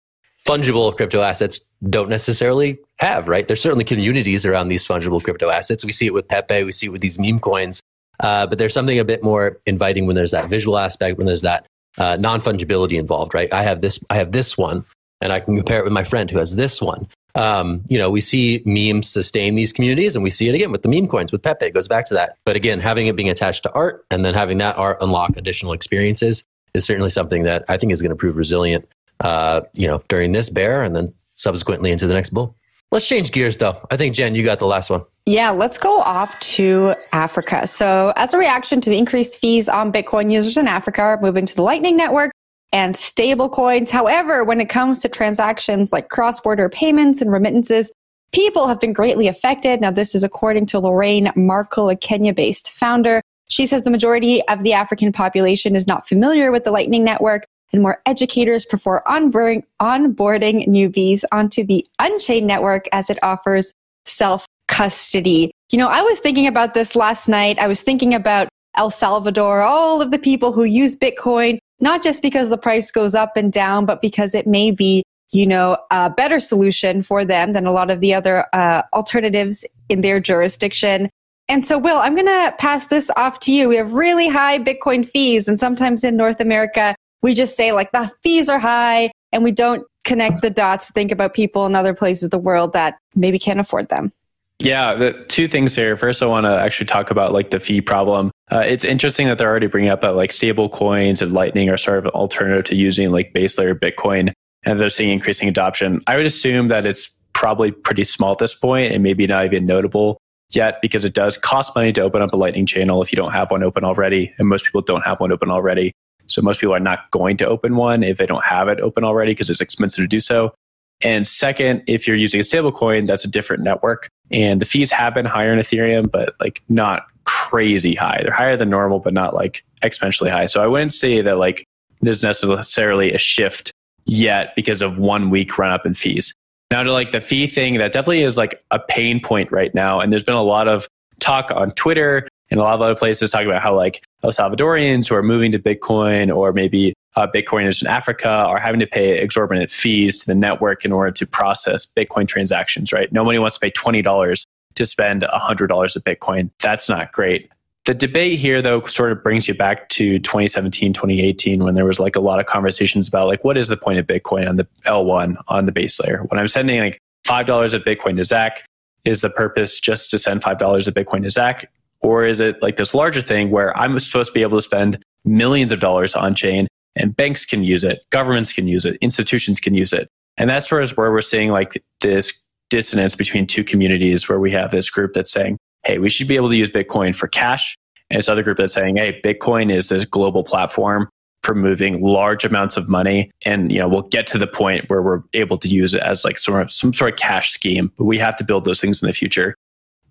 fungible 0.46 0.96
crypto 0.96 1.22
assets 1.22 1.62
don't 1.90 2.10
necessarily 2.10 2.78
have, 3.00 3.28
right? 3.28 3.48
There's 3.48 3.62
certainly 3.62 3.86
communities 3.86 4.46
around 4.46 4.70
these 4.70 4.88
fungible 4.88 5.24
crypto 5.24 5.50
assets. 5.50 5.86
We 5.86 5.92
see 5.92 6.06
it 6.06 6.14
with 6.14 6.28
Pepe, 6.28 6.64
we 6.64 6.72
see 6.72 6.88
it 6.88 6.90
with 6.90 7.02
these 7.02 7.18
meme 7.18 7.40
coins. 7.40 7.82
Uh, 8.20 8.46
but 8.46 8.58
there's 8.58 8.74
something 8.74 9.00
a 9.00 9.06
bit 9.06 9.24
more 9.24 9.58
inviting 9.66 10.06
when 10.06 10.16
there's 10.16 10.32
that 10.32 10.50
visual 10.50 10.78
aspect, 10.78 11.18
when 11.18 11.26
there's 11.26 11.42
that 11.42 11.66
uh, 11.98 12.18
non 12.18 12.42
fungibility 12.42 13.00
involved, 13.00 13.34
right? 13.34 13.52
I 13.54 13.64
have 13.64 13.82
this, 13.82 14.00
I 14.10 14.16
have 14.16 14.32
this 14.32 14.58
one, 14.58 14.86
and 15.22 15.32
I 15.32 15.40
can 15.40 15.56
compare 15.56 15.80
it 15.80 15.86
with 15.86 15.94
my 15.94 16.04
friend 16.04 16.30
who 16.30 16.38
has 16.38 16.56
this 16.56 16.82
one. 16.82 17.08
Um, 17.36 17.84
you 17.88 17.98
know, 17.98 18.10
we 18.10 18.22
see 18.22 18.62
memes 18.66 19.08
sustain 19.08 19.56
these 19.56 19.72
communities, 19.72 20.16
and 20.16 20.24
we 20.24 20.30
see 20.30 20.50
it 20.50 20.56
again 20.56 20.72
with 20.72 20.82
the 20.82 20.90
meme 20.90 21.08
coins 21.08 21.32
with 21.32 21.42
Pepe. 21.42 21.68
It 21.68 21.74
goes 21.74 21.88
back 21.88 22.06
to 22.08 22.14
that. 22.16 22.38
But 22.44 22.58
again, 22.58 22.82
having 22.82 23.08
it 23.08 23.16
being 23.16 23.30
attached 23.30 23.64
to 23.64 23.72
art 23.72 24.06
and 24.12 24.26
then 24.26 24.34
having 24.34 24.58
that 24.58 24.78
art 24.78 24.98
unlock 25.00 25.38
additional 25.38 25.72
experiences 25.72 26.44
is 26.74 26.84
certainly 26.84 27.10
something 27.10 27.44
that 27.44 27.64
I 27.70 27.78
think 27.78 27.94
is 27.94 28.02
going 28.02 28.10
to 28.10 28.16
prove 28.16 28.36
resilient. 28.36 28.88
Uh, 29.22 29.62
you 29.74 29.86
know, 29.86 30.02
during 30.08 30.32
this 30.32 30.50
bear 30.50 30.82
and 30.82 30.96
then 30.96 31.14
subsequently 31.34 31.92
into 31.92 32.08
the 32.08 32.14
next 32.14 32.30
bull. 32.30 32.56
Let's 32.92 33.08
change 33.08 33.32
gears, 33.32 33.58
though. 33.58 33.86
I 33.92 33.98
think 33.98 34.16
Jen, 34.16 34.34
you 34.34 34.44
got 34.44 34.60
the 34.60 34.66
last 34.66 34.90
one. 34.90 35.04
Yeah, 35.28 35.52
let's 35.52 35.78
go 35.78 36.00
off 36.00 36.40
to 36.40 36.96
Africa. 37.12 37.68
So, 37.68 38.14
as 38.16 38.34
a 38.34 38.38
reaction 38.38 38.82
to 38.82 38.90
the 38.90 38.98
increased 38.98 39.38
fees 39.38 39.70
on 39.70 39.92
Bitcoin 39.92 40.32
users 40.32 40.58
in 40.58 40.68
Africa 40.68 41.20
moving 41.22 41.46
to 41.46 41.56
the 41.56 41.62
Lightning 41.62 41.96
Network 41.96 42.32
and 42.72 42.96
stable 42.96 43.50
coins. 43.50 43.92
However, 43.92 44.44
when 44.44 44.60
it 44.60 44.70
comes 44.70 45.00
to 45.00 45.10
transactions 45.10 45.92
like 45.94 46.10
cross 46.10 46.40
border 46.40 46.68
payments 46.68 47.22
and 47.22 47.32
remittances, 47.32 47.92
people 48.32 48.68
have 48.68 48.80
been 48.80 48.94
greatly 48.94 49.28
affected. 49.28 49.82
Now, 49.82 49.92
this 49.92 50.16
is 50.16 50.24
according 50.24 50.66
to 50.68 50.80
Lorraine 50.80 51.32
Marcel, 51.36 51.90
a 51.90 51.96
Kenya 51.96 52.34
based 52.34 52.72
founder. 52.72 53.22
She 53.50 53.66
says 53.66 53.84
the 53.84 53.92
majority 53.92 54.42
of 54.48 54.64
the 54.64 54.74
African 54.74 55.12
population 55.12 55.76
is 55.76 55.88
not 55.88 56.08
familiar 56.08 56.52
with 56.52 56.64
the 56.64 56.72
Lightning 56.72 57.04
Network, 57.04 57.46
and 57.72 57.82
more 57.82 58.02
educators 58.06 58.66
prefer 58.66 59.02
onboarding, 59.08 59.64
onboarding 59.82 60.68
newbies 60.68 61.24
onto 61.32 61.64
the 61.64 61.86
Unchained 62.00 62.48
network 62.48 62.88
as 62.92 63.10
it 63.10 63.20
offers 63.24 63.74
self 64.06 64.46
custody. 64.68 65.52
You 65.72 65.78
know, 65.78 65.88
I 65.88 66.02
was 66.02 66.20
thinking 66.20 66.48
about 66.48 66.74
this 66.74 66.96
last 66.96 67.28
night. 67.28 67.60
I 67.60 67.68
was 67.68 67.82
thinking 67.82 68.14
about 68.14 68.50
El 68.76 68.90
Salvador, 68.90 69.62
all 69.62 70.02
of 70.02 70.12
the 70.12 70.20
people 70.20 70.54
who 70.54 70.64
use 70.64 70.96
Bitcoin, 70.96 71.60
not 71.80 72.04
just 72.04 72.22
because 72.22 72.50
the 72.50 72.58
price 72.58 72.92
goes 72.92 73.16
up 73.16 73.36
and 73.36 73.52
down, 73.52 73.86
but 73.86 74.02
because 74.02 74.34
it 74.34 74.48
may 74.48 74.72
be, 74.72 75.04
you 75.32 75.46
know, 75.46 75.78
a 75.92 76.10
better 76.10 76.40
solution 76.40 77.04
for 77.04 77.26
them 77.26 77.54
than 77.54 77.66
a 77.66 77.72
lot 77.72 77.90
of 77.90 78.00
the 78.00 78.14
other 78.14 78.46
uh, 78.54 78.84
alternatives 78.94 79.66
in 79.90 80.02
their 80.02 80.20
jurisdiction. 80.20 81.10
And 81.50 81.66
so, 81.66 81.80
Will, 81.80 81.98
I'm 81.98 82.14
going 82.14 82.28
to 82.28 82.54
pass 82.60 82.86
this 82.86 83.10
off 83.18 83.40
to 83.42 83.54
you. 83.54 83.68
We 83.68 83.76
have 83.78 83.94
really 83.94 84.30
high 84.30 84.60
Bitcoin 84.60 85.08
fees, 85.08 85.48
and 85.48 85.60
sometimes 85.60 86.04
in 86.04 86.16
North 86.16 86.40
America, 86.40 86.96
we 87.22 87.34
just 87.34 87.56
say 87.56 87.72
like 87.72 87.92
the 87.92 88.12
fees 88.24 88.50
are 88.50 88.60
high, 88.60 89.12
and 89.32 89.44
we 89.44 89.52
don't 89.52 89.86
connect 90.06 90.42
the 90.42 90.50
dots 90.50 90.88
to 90.88 90.94
think 90.94 91.12
about 91.12 91.34
people 91.34 91.66
in 91.66 91.76
other 91.76 91.94
places 91.94 92.24
of 92.24 92.32
the 92.32 92.40
world 92.40 92.74
that 92.74 92.98
maybe 93.16 93.38
can't 93.38 93.60
afford 93.60 93.90
them. 93.90 94.12
Yeah, 94.60 94.96
the 94.96 95.14
two 95.30 95.48
things 95.48 95.74
here. 95.74 95.96
First, 95.96 96.22
I 96.22 96.26
want 96.26 96.46
to 96.46 96.60
actually 96.60 96.88
talk 96.88 97.12
about 97.12 97.32
like 97.32 97.50
the 97.50 97.60
fee 97.60 97.80
problem. 97.80 98.32
Uh, 98.52 98.60
it's 98.60 98.84
interesting 98.84 99.28
that 99.28 99.38
they're 99.38 99.50
already 99.50 99.68
bringing 99.68 99.90
up 99.90 100.02
that 100.02 100.16
like 100.16 100.34
stable 100.34 100.68
coins 100.68 101.22
and 101.22 101.32
Lightning 101.32 101.70
are 101.70 101.78
sort 101.78 102.00
of 102.00 102.06
an 102.06 102.12
alternative 102.12 102.66
to 102.66 102.76
using 102.76 103.12
like 103.12 103.34
base 103.34 103.58
layer 103.58 103.74
Bitcoin, 103.74 104.34
and 104.64 104.80
they're 104.80 104.90
seeing 104.90 105.12
increasing 105.12 105.48
adoption. 105.48 106.02
I 106.08 106.18
would 106.18 106.26
assume 106.26 106.68
that 106.68 106.86
it's 106.86 107.08
probably 107.34 107.72
pretty 107.72 108.04
small 108.04 108.34
at 108.34 108.40
this 108.40 108.54
point 108.54 108.92
and 108.92 109.02
maybe 109.02 109.26
not 109.28 109.46
even 109.46 109.66
notable 109.66 110.18
yet 110.52 110.82
because 110.82 111.06
it 111.06 111.14
does 111.14 111.38
cost 111.38 111.74
money 111.76 111.94
to 111.94 112.02
open 112.02 112.22
up 112.22 112.34
a 112.34 112.36
Lightning 112.36 112.66
channel 112.66 113.02
if 113.02 113.14
you 113.14 113.16
don't 113.16 113.32
have 113.32 113.52
one 113.52 113.64
open 113.64 113.86
already, 113.86 114.34
and 114.40 114.50
most 114.50 114.66
people 114.66 114.82
don't 114.82 115.06
have 115.06 115.22
one 115.22 115.32
open 115.32 115.50
already. 115.50 115.94
So 116.30 116.42
most 116.42 116.62
people 116.62 116.76
are 116.76 116.80
not 116.80 117.10
going 117.12 117.38
to 117.38 117.48
open 117.48 117.76
one 117.76 118.04
if 118.04 118.18
they 118.18 118.26
don't 118.26 118.44
have 118.44 118.68
it 118.68 118.80
open 118.80 119.04
already 119.04 119.32
because 119.32 119.50
it's 119.50 119.62
expensive 119.62 120.04
to 120.04 120.08
do 120.08 120.20
so. 120.20 120.54
And 121.02 121.26
second, 121.26 121.84
if 121.88 122.08
you're 122.08 122.18
using 122.18 122.40
a 122.40 122.44
stablecoin, 122.44 123.08
that's 123.08 123.24
a 123.24 123.30
different 123.30 123.64
network. 123.64 124.10
And 124.32 124.62
the 124.62 124.66
fees 124.66 124.92
have 124.92 125.14
been 125.14 125.26
higher 125.26 125.54
in 125.54 125.60
Ethereum, 125.60 126.12
but 126.12 126.36
like 126.40 126.62
not 126.68 127.08
crazy 127.24 127.96
high. 127.96 128.20
They're 128.22 128.34
higher 128.34 128.58
than 128.58 128.70
normal, 128.70 129.00
but 129.00 129.14
not 129.14 129.34
like 129.34 129.64
exponentially 129.82 130.30
high. 130.30 130.46
So 130.46 130.64
I 130.64 130.68
wouldn't 130.68 130.94
say 130.94 131.22
that 131.22 131.38
like 131.38 131.66
there's 132.02 132.24
necessarily 132.24 133.14
a 133.14 133.18
shift 133.18 133.72
yet 134.06 134.54
because 134.56 134.82
of 134.82 135.00
one 135.00 135.30
week 135.30 135.58
run 135.58 135.72
up 135.72 135.86
in 135.86 135.94
fees. 135.94 136.34
Now 136.72 136.84
to 136.84 136.94
like 136.94 137.12
the 137.12 137.22
fee 137.22 137.48
thing, 137.48 137.78
that 137.78 137.94
definitely 137.94 138.22
is 138.22 138.38
like 138.38 138.64
a 138.72 138.80
pain 138.80 139.20
point 139.20 139.52
right 139.52 139.74
now. 139.74 140.00
And 140.00 140.12
there's 140.12 140.24
been 140.24 140.36
a 140.36 140.44
lot 140.44 140.68
of 140.68 140.88
talk 141.20 141.52
on 141.52 141.72
Twitter 141.72 142.28
and 142.52 142.60
a 142.60 142.64
lot 142.64 142.74
of 142.74 142.82
other 142.82 142.96
places 142.96 143.30
talking 143.30 143.48
about 143.48 143.62
how 143.62 143.76
like 143.76 144.04
El 144.24 144.32
Salvadorians 144.32 145.08
who 145.08 145.16
are 145.16 145.24
moving 145.24 145.52
to 145.52 145.60
Bitcoin 145.60 146.36
or 146.36 146.52
maybe 146.52 146.94
uh, 147.16 147.28
Bitcoiners 147.28 147.82
in 147.82 147.88
Africa 147.88 148.30
are 148.30 148.60
having 148.60 148.80
to 148.80 148.88
pay 148.88 149.20
exorbitant 149.20 149.70
fees 149.70 150.18
to 150.20 150.26
the 150.26 150.36
network 150.36 150.86
in 150.86 150.92
order 150.92 151.12
to 151.12 151.28
process 151.28 151.86
Bitcoin 151.86 152.28
transactions, 152.28 152.92
right? 152.94 153.12
Nobody 153.12 153.40
wants 153.40 153.58
to 153.58 153.60
pay 153.60 153.72
$20 153.72 154.46
to 154.76 154.86
spend 154.86 155.24
$100 155.24 155.96
of 155.96 156.04
Bitcoin. 156.04 156.50
That's 156.60 156.90
not 156.90 157.12
great. 157.12 157.52
The 157.86 157.94
debate 157.94 158.38
here, 158.38 158.62
though, 158.62 158.82
sort 158.84 159.12
of 159.12 159.24
brings 159.24 159.48
you 159.48 159.54
back 159.54 159.90
to 159.90 160.20
2017, 160.20 160.94
2018, 160.94 161.64
when 161.64 161.76
there 161.76 161.86
was 161.86 162.00
like 162.00 162.16
a 162.16 162.20
lot 162.20 162.40
of 162.40 162.46
conversations 162.46 163.08
about 163.08 163.28
like, 163.28 163.44
what 163.44 163.58
is 163.58 163.68
the 163.68 163.78
point 163.78 163.98
of 163.98 164.06
Bitcoin 164.06 164.48
on 164.48 164.58
the 164.58 164.68
L1 164.86 165.36
on 165.48 165.66
the 165.66 165.72
base 165.72 166.00
layer? 166.00 166.24
When 166.28 166.40
I'm 166.40 166.48
sending 166.48 166.80
like 166.80 167.00
$5 167.26 167.74
of 167.74 167.84
Bitcoin 167.84 168.18
to 168.18 168.24
Zach, 168.24 168.64
is 169.06 169.22
the 169.22 169.30
purpose 169.30 169.80
just 169.80 170.12
to 170.12 170.20
send 170.20 170.42
$5 170.42 170.88
of 170.88 170.94
Bitcoin 170.94 171.24
to 171.24 171.30
Zach? 171.30 171.72
Or 172.02 172.26
is 172.26 172.40
it 172.40 172.62
like 172.62 172.76
this 172.76 172.94
larger 172.94 173.22
thing 173.22 173.52
where 173.52 173.78
I'm 173.78 174.00
supposed 174.00 174.30
to 174.30 174.34
be 174.34 174.42
able 174.42 174.58
to 174.58 174.62
spend 174.62 175.04
millions 175.26 175.72
of 175.72 175.80
dollars 175.80 176.16
on 176.16 176.34
chain 176.36 176.68
and 176.96 177.16
banks 177.16 177.46
can 177.46 177.64
use 177.64 177.84
it, 177.84 178.04
governments 178.10 178.54
can 178.54 178.68
use 178.68 178.86
it, 178.86 178.98
institutions 179.02 179.60
can 179.60 179.74
use 179.74 179.94
it. 179.94 180.10
And 180.38 180.50
that's 180.50 180.68
sort 180.68 180.84
of 180.84 180.92
where 180.92 181.12
we're 181.12 181.22
seeing 181.22 181.50
like 181.50 181.82
this 182.02 182.34
dissonance 182.70 183.16
between 183.16 183.46
two 183.46 183.64
communities 183.64 184.30
where 184.30 184.40
we 184.40 184.52
have 184.52 184.72
this 184.72 184.90
group 184.90 185.14
that's 185.14 185.32
saying, 185.32 185.58
hey, 185.84 186.00
we 186.00 186.10
should 186.10 186.28
be 186.28 186.36
able 186.36 186.50
to 186.50 186.56
use 186.56 186.70
Bitcoin 186.70 187.14
for 187.14 187.28
cash. 187.28 187.76
And 188.10 188.18
this 188.18 188.30
other 188.30 188.44
group 188.44 188.58
that's 188.58 188.74
saying, 188.74 188.98
hey, 188.98 189.20
Bitcoin 189.24 189.72
is 189.72 189.90
this 189.90 190.06
global 190.06 190.44
platform 190.44 191.10
for 191.44 191.56
moving 191.56 192.02
large 192.02 192.44
amounts 192.44 192.76
of 192.78 192.90
money. 192.90 193.32
And, 193.46 193.72
you 193.72 193.80
know, 193.80 193.88
we'll 193.88 194.04
get 194.04 194.28
to 194.28 194.38
the 194.38 194.48
point 194.48 194.90
where 194.90 195.02
we're 195.02 195.22
able 195.34 195.58
to 195.60 195.68
use 195.68 195.94
it 195.94 196.02
as 196.02 196.26
like 196.26 196.38
sort 196.38 196.62
of 196.62 196.72
some 196.72 196.94
sort 196.94 197.14
of 197.14 197.20
cash 197.20 197.52
scheme, 197.52 197.92
but 197.98 198.06
we 198.06 198.18
have 198.18 198.36
to 198.38 198.44
build 198.44 198.66
those 198.66 198.82
things 198.82 199.02
in 199.02 199.08
the 199.08 199.14
future. 199.14 199.56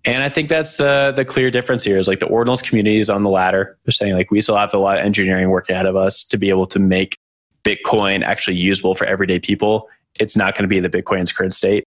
And 0.05 0.23
I 0.23 0.29
think 0.29 0.49
that's 0.49 0.75
the 0.75 1.13
the 1.15 1.25
clear 1.25 1.51
difference 1.51 1.83
here 1.83 1.97
is 1.97 2.07
like 2.07 2.19
the 2.19 2.27
ordinals 2.27 2.63
community 2.63 2.99
is 2.99 3.09
on 3.09 3.23
the 3.23 3.29
ladder. 3.29 3.77
They're 3.83 3.91
saying 3.91 4.13
like 4.13 4.31
we 4.31 4.41
still 4.41 4.55
have 4.57 4.73
a 4.73 4.77
lot 4.77 4.97
of 4.97 5.05
engineering 5.05 5.49
work 5.49 5.69
ahead 5.69 5.85
of 5.85 5.95
us 5.95 6.23
to 6.25 6.37
be 6.37 6.49
able 6.49 6.65
to 6.67 6.79
make 6.79 7.17
Bitcoin 7.63 8.23
actually 8.23 8.57
usable 8.57 8.95
for 8.95 9.05
everyday 9.05 9.39
people. 9.39 9.89
It's 10.19 10.35
not 10.35 10.55
going 10.55 10.63
to 10.63 10.69
be 10.69 10.79
the 10.79 10.89
Bitcoin's 10.89 11.31
current 11.31 11.53
state. 11.53 11.83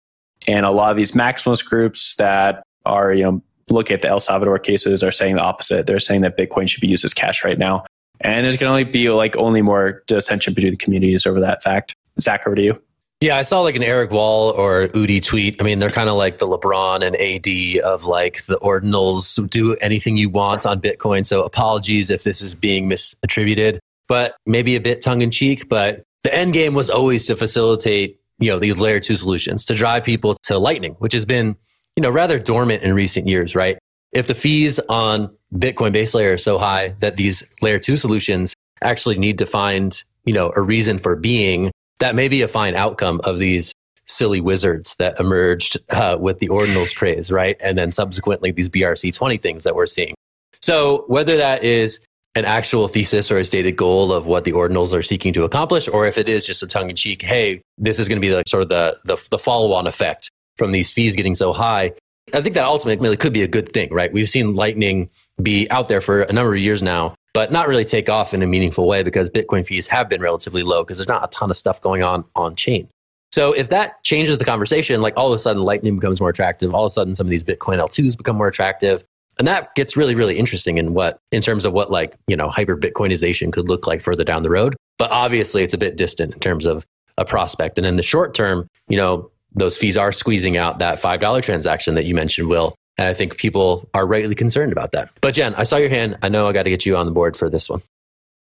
And 0.47 0.65
a 0.65 0.71
lot 0.71 0.91
of 0.91 0.97
these 0.97 1.13
maximalist 1.13 1.67
groups 1.67 2.17
that 2.17 2.63
are, 2.87 3.13
you 3.13 3.25
know, 3.25 3.43
look 3.69 3.91
at 3.91 4.03
the 4.03 4.09
El 4.09 4.21
Salvador 4.21 4.59
cases 4.59 5.03
are 5.03 5.13
saying 5.13 5.37
the 5.37 5.43
opposite. 5.43 5.87
They're 5.87 5.99
saying 5.99 6.23
that 6.23 6.39
Bitcoin 6.39 6.69
should 6.69 6.81
be 6.81 6.89
used 6.89 7.05
as 7.05 7.13
cash 7.13 7.45
right 7.45 7.59
now. 7.59 7.85
And 8.21 8.45
there's 8.45 8.57
going 8.57 8.69
to 8.69 8.73
only 8.73 8.85
be 8.85 9.11
like 9.11 9.37
only 9.37 9.63
more 9.63 10.03
dissension 10.07 10.55
between 10.55 10.73
the 10.73 10.77
communities 10.77 11.27
over 11.27 11.41
that 11.41 11.63
fact. 11.63 11.95
Zach, 12.21 12.47
over 12.47 12.57
to 12.57 12.63
you. 12.63 12.83
Yeah, 13.21 13.37
I 13.37 13.43
saw 13.43 13.63
like 13.63 13.75
an 13.75 13.83
Eric 13.83 14.13
Wall 14.13 14.51
or 14.53 14.89
Udi 14.89 15.21
tweet. 15.21 15.61
I 15.61 15.65
mean, 15.65 15.81
they're 15.81 15.91
kind 15.91 16.09
of 16.09 16.15
like 16.15 16.39
the 16.39 16.47
LeBron 16.47 17.05
and 17.05 17.17
AD 17.17 17.85
of 17.85 18.05
like 18.05 18.45
the 18.47 18.59
ordinals 18.59 19.51
do 19.51 19.75
anything 19.77 20.17
you 20.17 20.31
want 20.31 20.65
on 20.65 20.81
Bitcoin. 20.81 21.27
So 21.27 21.43
apologies 21.43 22.11
if 22.11 22.23
this 22.23 22.41
is 22.41 22.55
being 22.55 22.89
misattributed, 22.89 23.81
but 24.07 24.37
maybe 24.47 24.77
a 24.77 24.81
bit 24.81 25.03
tongue 25.03 25.23
in 25.23 25.33
cheek. 25.33 25.69
But 25.69 26.05
the 26.23 26.33
end 26.33 26.53
game 26.53 26.75
was 26.75 26.89
always 26.89 27.27
to 27.27 27.35
facilitate, 27.35 28.21
you 28.39 28.53
know, 28.53 28.61
these 28.61 28.79
layer 28.79 29.01
two 29.01 29.17
solutions 29.17 29.65
to 29.65 29.75
drive 29.75 30.05
people 30.05 30.37
to 30.45 30.57
Lightning, 30.57 30.93
which 31.01 31.13
has 31.13 31.25
been, 31.25 31.57
you 31.97 32.03
know, 32.03 32.11
rather 32.11 32.39
dormant 32.39 32.85
in 32.85 32.95
recent 32.95 33.27
years, 33.27 33.57
right? 33.57 33.79
If 34.13 34.29
the 34.29 34.35
fees 34.35 34.79
on 34.89 35.37
Bitcoin 35.55 35.91
base 35.91 36.15
layer 36.15 36.35
are 36.35 36.39
so 36.39 36.57
high 36.57 36.95
that 37.01 37.17
these 37.17 37.43
layer 37.63 37.81
two 37.81 37.97
solutions 37.97 38.55
actually 38.81 39.19
need 39.19 39.39
to 39.39 39.47
find, 39.47 40.05
you 40.25 40.33
know, 40.33 40.53
a 40.55 40.63
reason 40.63 41.01
for 41.01 41.17
being 41.17 41.73
that 41.99 42.15
may 42.15 42.29
be 42.29 42.43
a 42.43 42.49
fine 42.49 42.75
outcome 42.75 43.21
of 43.25 43.39
these 43.39 43.75
silly 44.07 44.41
wizards 44.41 44.97
that 44.99 45.21
emerged 45.21 45.77
uh, 45.91 46.17
with 46.19 46.39
the 46.39 46.49
ordinals 46.49 46.95
craze, 46.95 47.31
right? 47.31 47.57
And 47.61 47.77
then 47.77 47.93
subsequently 47.93 48.51
these 48.51 48.69
BRC20 48.69 49.41
things 49.41 49.65
that 49.65 49.75
we're 49.75 49.87
seeing. 49.87 50.15
So 50.61 51.05
whether 51.09 51.37
that 51.37 51.63
is 51.63 52.01
an 52.35 52.45
actual 52.45 52.89
thesis 52.89 53.31
or 53.31 53.39
a 53.39 53.45
stated 53.45 53.77
goal 53.77 54.13
of 54.13 54.27
what 54.27 54.45
the 54.45 54.53
ordinals 54.53 54.95
are 54.95 55.03
seeking 55.03 55.33
to 55.35 55.45
accomplish, 55.45 55.89
or 55.89 56.07
if 56.07 56.17
it 56.17 56.29
is 56.29 56.47
just 56.47 56.63
a 56.63 56.67
tongue 56.67 56.89
in 56.89 56.97
cheek, 56.97 57.23
hey, 57.23 57.61
this 57.77 57.99
is 57.99 58.09
going 58.09 58.17
to 58.17 58.21
be 58.21 58.29
the 58.29 58.43
sort 58.47 58.63
of 58.63 58.69
the, 58.69 58.99
the, 59.05 59.23
the 59.31 59.39
follow 59.39 59.73
on 59.73 59.87
effect 59.87 60.31
from 60.57 60.73
these 60.73 60.91
fees 60.91 61.15
getting 61.15 61.35
so 61.35 61.53
high. 61.53 61.93
I 62.33 62.41
think 62.43 62.55
that 62.55 62.65
ultimately 62.65 63.17
could 63.17 63.33
be 63.33 63.43
a 63.43 63.49
good 63.49 63.73
thing, 63.73 63.93
right? 63.93 64.13
We've 64.13 64.29
seen 64.29 64.55
Lightning 64.55 65.11
be 65.43 65.69
out 65.71 65.89
there 65.89 66.01
for 66.01 66.23
a 66.23 66.33
number 66.33 66.55
of 66.55 66.61
years 66.61 66.83
now 66.83 67.15
but 67.39 67.53
not 67.53 67.69
really 67.69 67.85
take 67.85 68.09
off 68.09 68.35
in 68.35 68.43
a 68.43 68.49
meaningful 68.49 68.89
way 68.89 69.05
because 69.05 69.31
Bitcoin 69.31 69.65
fees 69.65 69.87
have 69.87 70.09
been 70.09 70.21
relatively 70.21 70.65
low 70.65 70.83
because 70.83 70.99
there's 70.99 71.07
not 71.07 71.23
a 71.23 71.29
ton 71.29 71.49
of 71.51 71.57
stuff 71.57 71.81
going 71.81 72.03
on 72.03 72.25
on 72.35 72.57
chain. 72.57 72.89
So 73.31 73.53
if 73.53 73.69
that 73.69 74.03
changes 74.03 74.39
the 74.39 74.45
conversation, 74.45 75.01
like 75.03 75.17
all 75.17 75.29
of 75.29 75.37
a 75.37 75.39
sudden 75.39 75.63
Lightning 75.63 75.95
becomes 75.95 76.19
more 76.19 76.31
attractive, 76.31 76.75
all 76.75 76.85
of 76.85 76.89
a 76.89 76.91
sudden 76.91 77.15
some 77.15 77.29
of 77.29 77.31
these 77.31 77.45
Bitcoin 77.45 77.79
L2s 77.79 78.17
become 78.17 78.35
more 78.35 78.49
attractive. 78.49 79.05
And 79.39 79.47
that 79.47 79.73
gets 79.77 79.97
really, 79.97 80.17
really 80.17 80.37
interesting 80.37 80.79
in 80.79 80.95
what, 80.95 81.21
in 81.31 81.41
terms 81.41 81.65
of 81.65 81.73
what 81.73 81.93
like, 81.93 82.17
you 82.27 82.35
know, 82.35 82.49
hyper 82.49 82.77
Bitcoinization 82.77 83.53
could 83.53 83.69
look 83.69 83.87
like 83.87 84.01
further 84.01 84.25
down 84.25 84.43
the 84.43 84.51
road. 84.51 84.75
But 84.99 85.13
obviously 85.13 85.63
it's 85.63 85.75
a 85.75 85.79
bit 85.79 85.95
distant 85.95 86.35
in 86.35 86.41
terms 86.41 86.67
of 86.67 86.85
a 87.19 87.25
prospect. 87.25 87.79
And 87.79 87.87
in 87.87 87.95
the 87.95 88.03
short 88.03 88.35
term, 88.35 88.67
you 88.89 88.97
know, 88.97 89.31
those 89.55 89.77
fees 89.77 89.97
are 89.97 90.11
squeezing 90.11 90.57
out 90.57 90.81
that 90.81 91.01
$5 91.01 91.43
transaction 91.43 91.95
that 91.95 92.05
you 92.05 92.17
mentioned, 92.17 92.49
Will, 92.49 92.75
and 92.99 93.09
I 93.09 93.15
think 93.15 93.37
people 93.37 93.89
are 93.95 94.07
rightly 94.07 94.35
concerned 94.35 94.73
about 94.73 94.93
that. 94.93 95.11
But 95.21 95.35
Jen, 95.35 95.55
I 95.55 95.63
saw 95.63 95.77
your 95.77 95.89
hand. 95.89 96.19
I 96.23 96.29
know 96.29 96.49
I 96.49 96.53
got 96.53 96.65
to 96.65 96.71
get 96.71 96.85
you 96.85 96.97
on 96.97 97.07
the 97.07 97.13
board 97.13 97.37
for 97.37 97.49
this 97.49 97.69
one. 97.69 97.81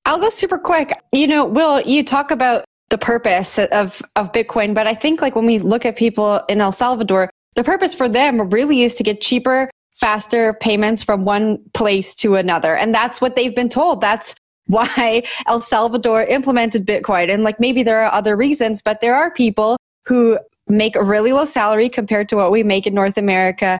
I'll 0.04 0.18
go 0.18 0.28
super 0.28 0.58
quick. 0.58 0.92
You 1.12 1.28
know, 1.28 1.44
Will, 1.46 1.80
you 1.82 2.04
talk 2.04 2.32
about 2.32 2.64
the 2.88 2.98
purpose 2.98 3.58
of, 3.58 4.02
of 4.16 4.32
Bitcoin, 4.32 4.74
but 4.74 4.88
I 4.88 4.94
think 4.94 5.22
like 5.22 5.36
when 5.36 5.46
we 5.46 5.60
look 5.60 5.86
at 5.86 5.96
people 5.96 6.42
in 6.48 6.60
El 6.60 6.72
Salvador, 6.72 7.30
the 7.54 7.62
purpose 7.62 7.94
for 7.94 8.08
them 8.08 8.50
really 8.50 8.82
is 8.82 8.94
to 8.94 9.04
get 9.04 9.20
cheaper, 9.20 9.70
faster 9.94 10.54
payments 10.54 11.02
from 11.02 11.24
one 11.24 11.58
place 11.74 12.14
to 12.16 12.34
another. 12.34 12.74
And 12.74 12.92
that's 12.92 13.20
what 13.20 13.36
they've 13.36 13.54
been 13.54 13.68
told. 13.68 14.00
That's 14.00 14.34
why 14.66 15.24
El 15.46 15.60
Salvador 15.60 16.24
implemented 16.24 16.86
Bitcoin. 16.86 17.32
And 17.32 17.42
like 17.42 17.58
maybe 17.60 17.82
there 17.82 18.04
are 18.04 18.12
other 18.12 18.36
reasons, 18.36 18.82
but 18.82 19.00
there 19.00 19.14
are 19.14 19.30
people 19.30 19.76
who 20.06 20.38
make 20.68 20.94
a 20.94 21.02
really 21.02 21.32
low 21.32 21.44
salary 21.44 21.88
compared 21.88 22.28
to 22.28 22.36
what 22.36 22.52
we 22.52 22.62
make 22.62 22.86
in 22.86 22.94
North 22.94 23.18
America 23.18 23.78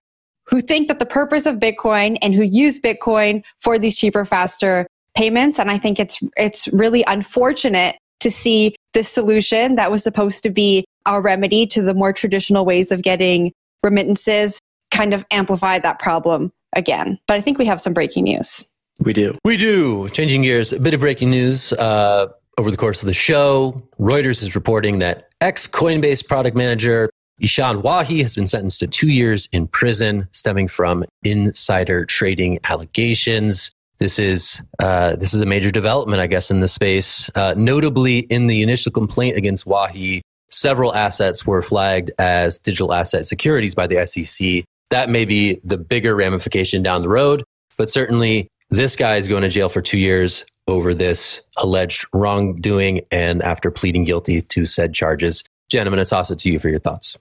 who 0.50 0.60
think 0.60 0.88
that 0.88 0.98
the 0.98 1.06
purpose 1.06 1.46
of 1.46 1.56
Bitcoin 1.56 2.18
and 2.22 2.34
who 2.34 2.42
use 2.42 2.78
Bitcoin 2.78 3.42
for 3.58 3.78
these 3.78 3.96
cheaper, 3.96 4.24
faster 4.24 4.86
payments. 5.14 5.58
And 5.58 5.70
I 5.70 5.78
think 5.78 5.98
it's, 5.98 6.20
it's 6.36 6.68
really 6.68 7.04
unfortunate 7.06 7.96
to 8.20 8.30
see 8.30 8.74
this 8.92 9.08
solution 9.08 9.76
that 9.76 9.90
was 9.90 10.02
supposed 10.02 10.42
to 10.42 10.50
be 10.50 10.84
our 11.06 11.22
remedy 11.22 11.66
to 11.68 11.82
the 11.82 11.94
more 11.94 12.12
traditional 12.12 12.64
ways 12.64 12.92
of 12.92 13.02
getting 13.02 13.52
remittances 13.82 14.58
kind 14.90 15.14
of 15.14 15.24
amplify 15.30 15.78
that 15.78 15.98
problem 15.98 16.52
again. 16.74 17.18
But 17.26 17.34
I 17.34 17.40
think 17.40 17.58
we 17.58 17.64
have 17.66 17.80
some 17.80 17.94
breaking 17.94 18.24
news. 18.24 18.64
We 18.98 19.12
do. 19.12 19.38
We 19.44 19.56
do. 19.56 20.08
Changing 20.10 20.42
gears, 20.42 20.72
a 20.72 20.80
bit 20.80 20.94
of 20.94 21.00
breaking 21.00 21.30
news. 21.30 21.72
Uh, 21.72 22.26
over 22.58 22.70
the 22.70 22.76
course 22.76 23.00
of 23.00 23.06
the 23.06 23.14
show, 23.14 23.82
Reuters 23.98 24.42
is 24.42 24.54
reporting 24.54 24.98
that 24.98 25.30
ex 25.40 25.66
Coinbase 25.66 26.26
product 26.26 26.56
manager 26.56 27.08
Ishan 27.40 27.82
Wahi 27.82 28.22
has 28.22 28.34
been 28.34 28.46
sentenced 28.46 28.80
to 28.80 28.86
two 28.86 29.08
years 29.08 29.48
in 29.52 29.66
prison 29.66 30.28
stemming 30.32 30.68
from 30.68 31.04
insider 31.24 32.04
trading 32.04 32.58
allegations. 32.64 33.70
This 33.98 34.18
is 34.18 34.60
uh, 34.78 35.16
this 35.16 35.34
is 35.34 35.40
a 35.40 35.46
major 35.46 35.70
development, 35.70 36.20
I 36.20 36.26
guess, 36.26 36.50
in 36.50 36.60
the 36.60 36.68
space. 36.68 37.30
Uh, 37.34 37.54
notably, 37.56 38.20
in 38.20 38.46
the 38.46 38.62
initial 38.62 38.92
complaint 38.92 39.36
against 39.36 39.66
Wahi, 39.66 40.22
several 40.50 40.94
assets 40.94 41.46
were 41.46 41.62
flagged 41.62 42.10
as 42.18 42.58
digital 42.58 42.92
asset 42.92 43.26
securities 43.26 43.74
by 43.74 43.86
the 43.86 44.06
SEC. 44.06 44.64
That 44.90 45.08
may 45.08 45.24
be 45.24 45.60
the 45.64 45.78
bigger 45.78 46.16
ramification 46.16 46.82
down 46.82 47.02
the 47.02 47.08
road, 47.08 47.44
but 47.76 47.90
certainly 47.90 48.48
this 48.70 48.96
guy 48.96 49.16
is 49.16 49.28
going 49.28 49.42
to 49.42 49.48
jail 49.48 49.68
for 49.68 49.82
two 49.82 49.98
years 49.98 50.44
over 50.66 50.94
this 50.94 51.40
alleged 51.56 52.06
wrongdoing 52.12 53.00
and 53.10 53.42
after 53.42 53.70
pleading 53.70 54.04
guilty 54.04 54.42
to 54.42 54.66
said 54.66 54.92
charges. 54.94 55.42
Jen, 55.68 55.86
I'm 55.86 55.92
going 55.92 56.04
to 56.04 56.08
toss 56.08 56.30
it 56.30 56.38
to 56.40 56.50
you 56.50 56.58
for 56.58 56.68
your 56.68 56.80
thoughts. 56.80 57.16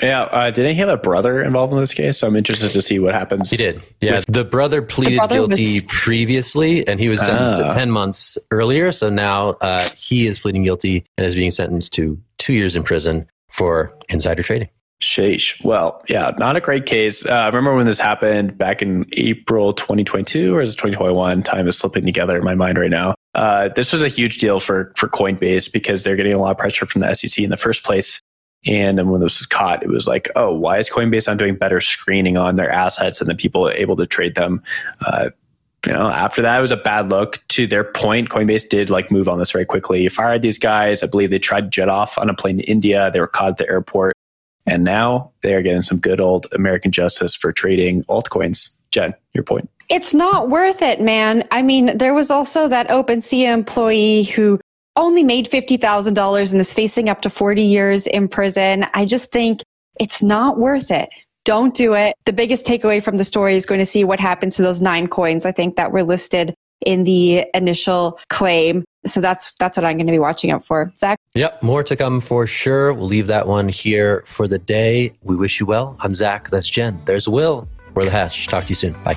Yeah, 0.00 0.22
uh, 0.22 0.50
didn't 0.50 0.74
he 0.74 0.80
have 0.80 0.88
a 0.88 0.96
brother 0.96 1.42
involved 1.42 1.72
in 1.72 1.80
this 1.80 1.94
case? 1.94 2.18
So 2.18 2.26
I'm 2.26 2.36
interested 2.36 2.70
to 2.70 2.80
see 2.80 2.98
what 2.98 3.14
happens. 3.14 3.50
He 3.50 3.56
did. 3.56 3.80
Yeah, 4.00 4.16
with- 4.16 4.26
the 4.28 4.44
brother 4.44 4.82
pleaded 4.82 5.14
the 5.14 5.28
brother 5.28 5.34
guilty 5.34 5.74
was- 5.74 5.86
previously, 5.88 6.86
and 6.86 7.00
he 7.00 7.08
was 7.08 7.20
sentenced 7.20 7.60
ah. 7.60 7.68
to 7.68 7.74
ten 7.74 7.90
months 7.90 8.38
earlier. 8.50 8.92
So 8.92 9.08
now 9.08 9.48
uh, 9.60 9.88
he 9.96 10.26
is 10.26 10.38
pleading 10.38 10.64
guilty 10.64 11.04
and 11.16 11.26
is 11.26 11.34
being 11.34 11.50
sentenced 11.50 11.92
to 11.94 12.20
two 12.38 12.52
years 12.52 12.76
in 12.76 12.82
prison 12.82 13.26
for 13.50 13.92
insider 14.08 14.42
trading. 14.42 14.68
Sheesh. 15.02 15.62
Well, 15.62 16.02
yeah, 16.08 16.32
not 16.38 16.56
a 16.56 16.60
great 16.60 16.86
case. 16.86 17.26
Uh, 17.26 17.34
I 17.34 17.46
remember 17.46 17.74
when 17.74 17.86
this 17.86 17.98
happened 17.98 18.56
back 18.56 18.80
in 18.80 19.04
April 19.12 19.74
2022 19.74 20.54
or 20.54 20.62
is 20.62 20.72
it 20.72 20.76
2021? 20.76 21.42
Time 21.42 21.68
is 21.68 21.76
slipping 21.76 22.06
together 22.06 22.38
in 22.38 22.44
my 22.44 22.54
mind 22.54 22.78
right 22.78 22.90
now. 22.90 23.14
Uh, 23.34 23.68
this 23.68 23.92
was 23.92 24.02
a 24.02 24.08
huge 24.08 24.38
deal 24.38 24.58
for 24.58 24.92
for 24.96 25.08
Coinbase 25.08 25.70
because 25.70 26.02
they're 26.02 26.16
getting 26.16 26.32
a 26.32 26.38
lot 26.38 26.52
of 26.52 26.58
pressure 26.58 26.86
from 26.86 27.02
the 27.02 27.14
SEC 27.14 27.44
in 27.44 27.50
the 27.50 27.58
first 27.58 27.84
place. 27.84 28.20
And 28.64 28.98
then 28.98 29.10
when 29.10 29.20
this 29.20 29.38
was 29.38 29.46
caught, 29.46 29.82
it 29.82 29.88
was 29.88 30.08
like, 30.08 30.28
oh, 30.34 30.52
why 30.54 30.78
is 30.78 30.90
Coinbase 30.90 31.26
not 31.26 31.36
doing 31.36 31.54
better 31.54 31.80
screening 31.80 32.36
on 32.36 32.56
their 32.56 32.70
assets 32.70 33.20
and 33.20 33.30
the 33.30 33.34
people 33.34 33.70
able 33.70 33.96
to 33.96 34.06
trade 34.06 34.34
them? 34.34 34.62
Uh, 35.06 35.30
you 35.86 35.92
know, 35.92 36.08
after 36.08 36.42
that, 36.42 36.58
it 36.58 36.60
was 36.60 36.72
a 36.72 36.76
bad 36.76 37.10
look. 37.10 37.40
To 37.48 37.66
their 37.66 37.84
point, 37.84 38.28
Coinbase 38.28 38.68
did 38.68 38.90
like 38.90 39.10
move 39.10 39.28
on 39.28 39.38
this 39.38 39.52
very 39.52 39.64
quickly. 39.64 40.08
Fired 40.08 40.42
these 40.42 40.58
guys. 40.58 41.02
I 41.02 41.06
believe 41.06 41.30
they 41.30 41.38
tried 41.38 41.60
to 41.60 41.68
jet 41.68 41.88
off 41.88 42.18
on 42.18 42.28
a 42.28 42.34
plane 42.34 42.58
to 42.58 42.64
India. 42.64 43.10
They 43.12 43.20
were 43.20 43.28
caught 43.28 43.50
at 43.50 43.56
the 43.58 43.68
airport, 43.68 44.16
and 44.66 44.82
now 44.82 45.30
they 45.42 45.54
are 45.54 45.62
getting 45.62 45.82
some 45.82 45.98
good 45.98 46.20
old 46.20 46.46
American 46.52 46.90
justice 46.90 47.36
for 47.36 47.52
trading 47.52 48.02
altcoins. 48.04 48.70
Jen, 48.90 49.14
your 49.32 49.44
point. 49.44 49.70
It's 49.88 50.12
not 50.12 50.50
worth 50.50 50.82
it, 50.82 51.00
man. 51.00 51.46
I 51.52 51.62
mean, 51.62 51.96
there 51.96 52.14
was 52.14 52.30
also 52.30 52.66
that 52.68 52.88
OpenSea 52.88 53.52
employee 53.52 54.24
who 54.24 54.58
only 54.96 55.22
made 55.22 55.50
$50,000 55.50 56.52
and 56.52 56.60
is 56.60 56.72
facing 56.72 57.08
up 57.08 57.22
to 57.22 57.30
40 57.30 57.62
years 57.62 58.06
in 58.06 58.28
prison. 58.28 58.86
I 58.94 59.04
just 59.04 59.30
think 59.30 59.62
it's 60.00 60.22
not 60.22 60.58
worth 60.58 60.90
it. 60.90 61.08
Don't 61.44 61.74
do 61.74 61.94
it. 61.94 62.16
The 62.24 62.32
biggest 62.32 62.66
takeaway 62.66 63.02
from 63.02 63.16
the 63.16 63.24
story 63.24 63.54
is 63.54 63.66
going 63.66 63.78
to 63.78 63.86
see 63.86 64.04
what 64.04 64.18
happens 64.18 64.56
to 64.56 64.62
those 64.62 64.80
nine 64.80 65.06
coins, 65.06 65.46
I 65.46 65.52
think, 65.52 65.76
that 65.76 65.92
were 65.92 66.02
listed 66.02 66.54
in 66.84 67.04
the 67.04 67.46
initial 67.54 68.18
claim. 68.28 68.84
So 69.06 69.20
that's 69.20 69.52
that's 69.58 69.76
what 69.76 69.84
I'm 69.84 69.96
going 69.96 70.08
to 70.08 70.12
be 70.12 70.18
watching 70.18 70.50
out 70.50 70.64
for. 70.64 70.92
Zach? 70.98 71.18
Yep, 71.34 71.62
more 71.62 71.84
to 71.84 71.96
come 71.96 72.20
for 72.20 72.46
sure. 72.46 72.92
We'll 72.92 73.06
leave 73.06 73.28
that 73.28 73.46
one 73.46 73.68
here 73.68 74.24
for 74.26 74.48
the 74.48 74.58
day. 74.58 75.12
We 75.22 75.36
wish 75.36 75.60
you 75.60 75.66
well. 75.66 75.96
I'm 76.00 76.14
Zach. 76.14 76.50
That's 76.50 76.68
Jen. 76.68 77.00
There's 77.04 77.28
Will. 77.28 77.68
We're 77.94 78.04
the 78.04 78.10
Hash. 78.10 78.48
Talk 78.48 78.64
to 78.64 78.68
you 78.70 78.74
soon. 78.74 78.92
Bye. 79.04 79.16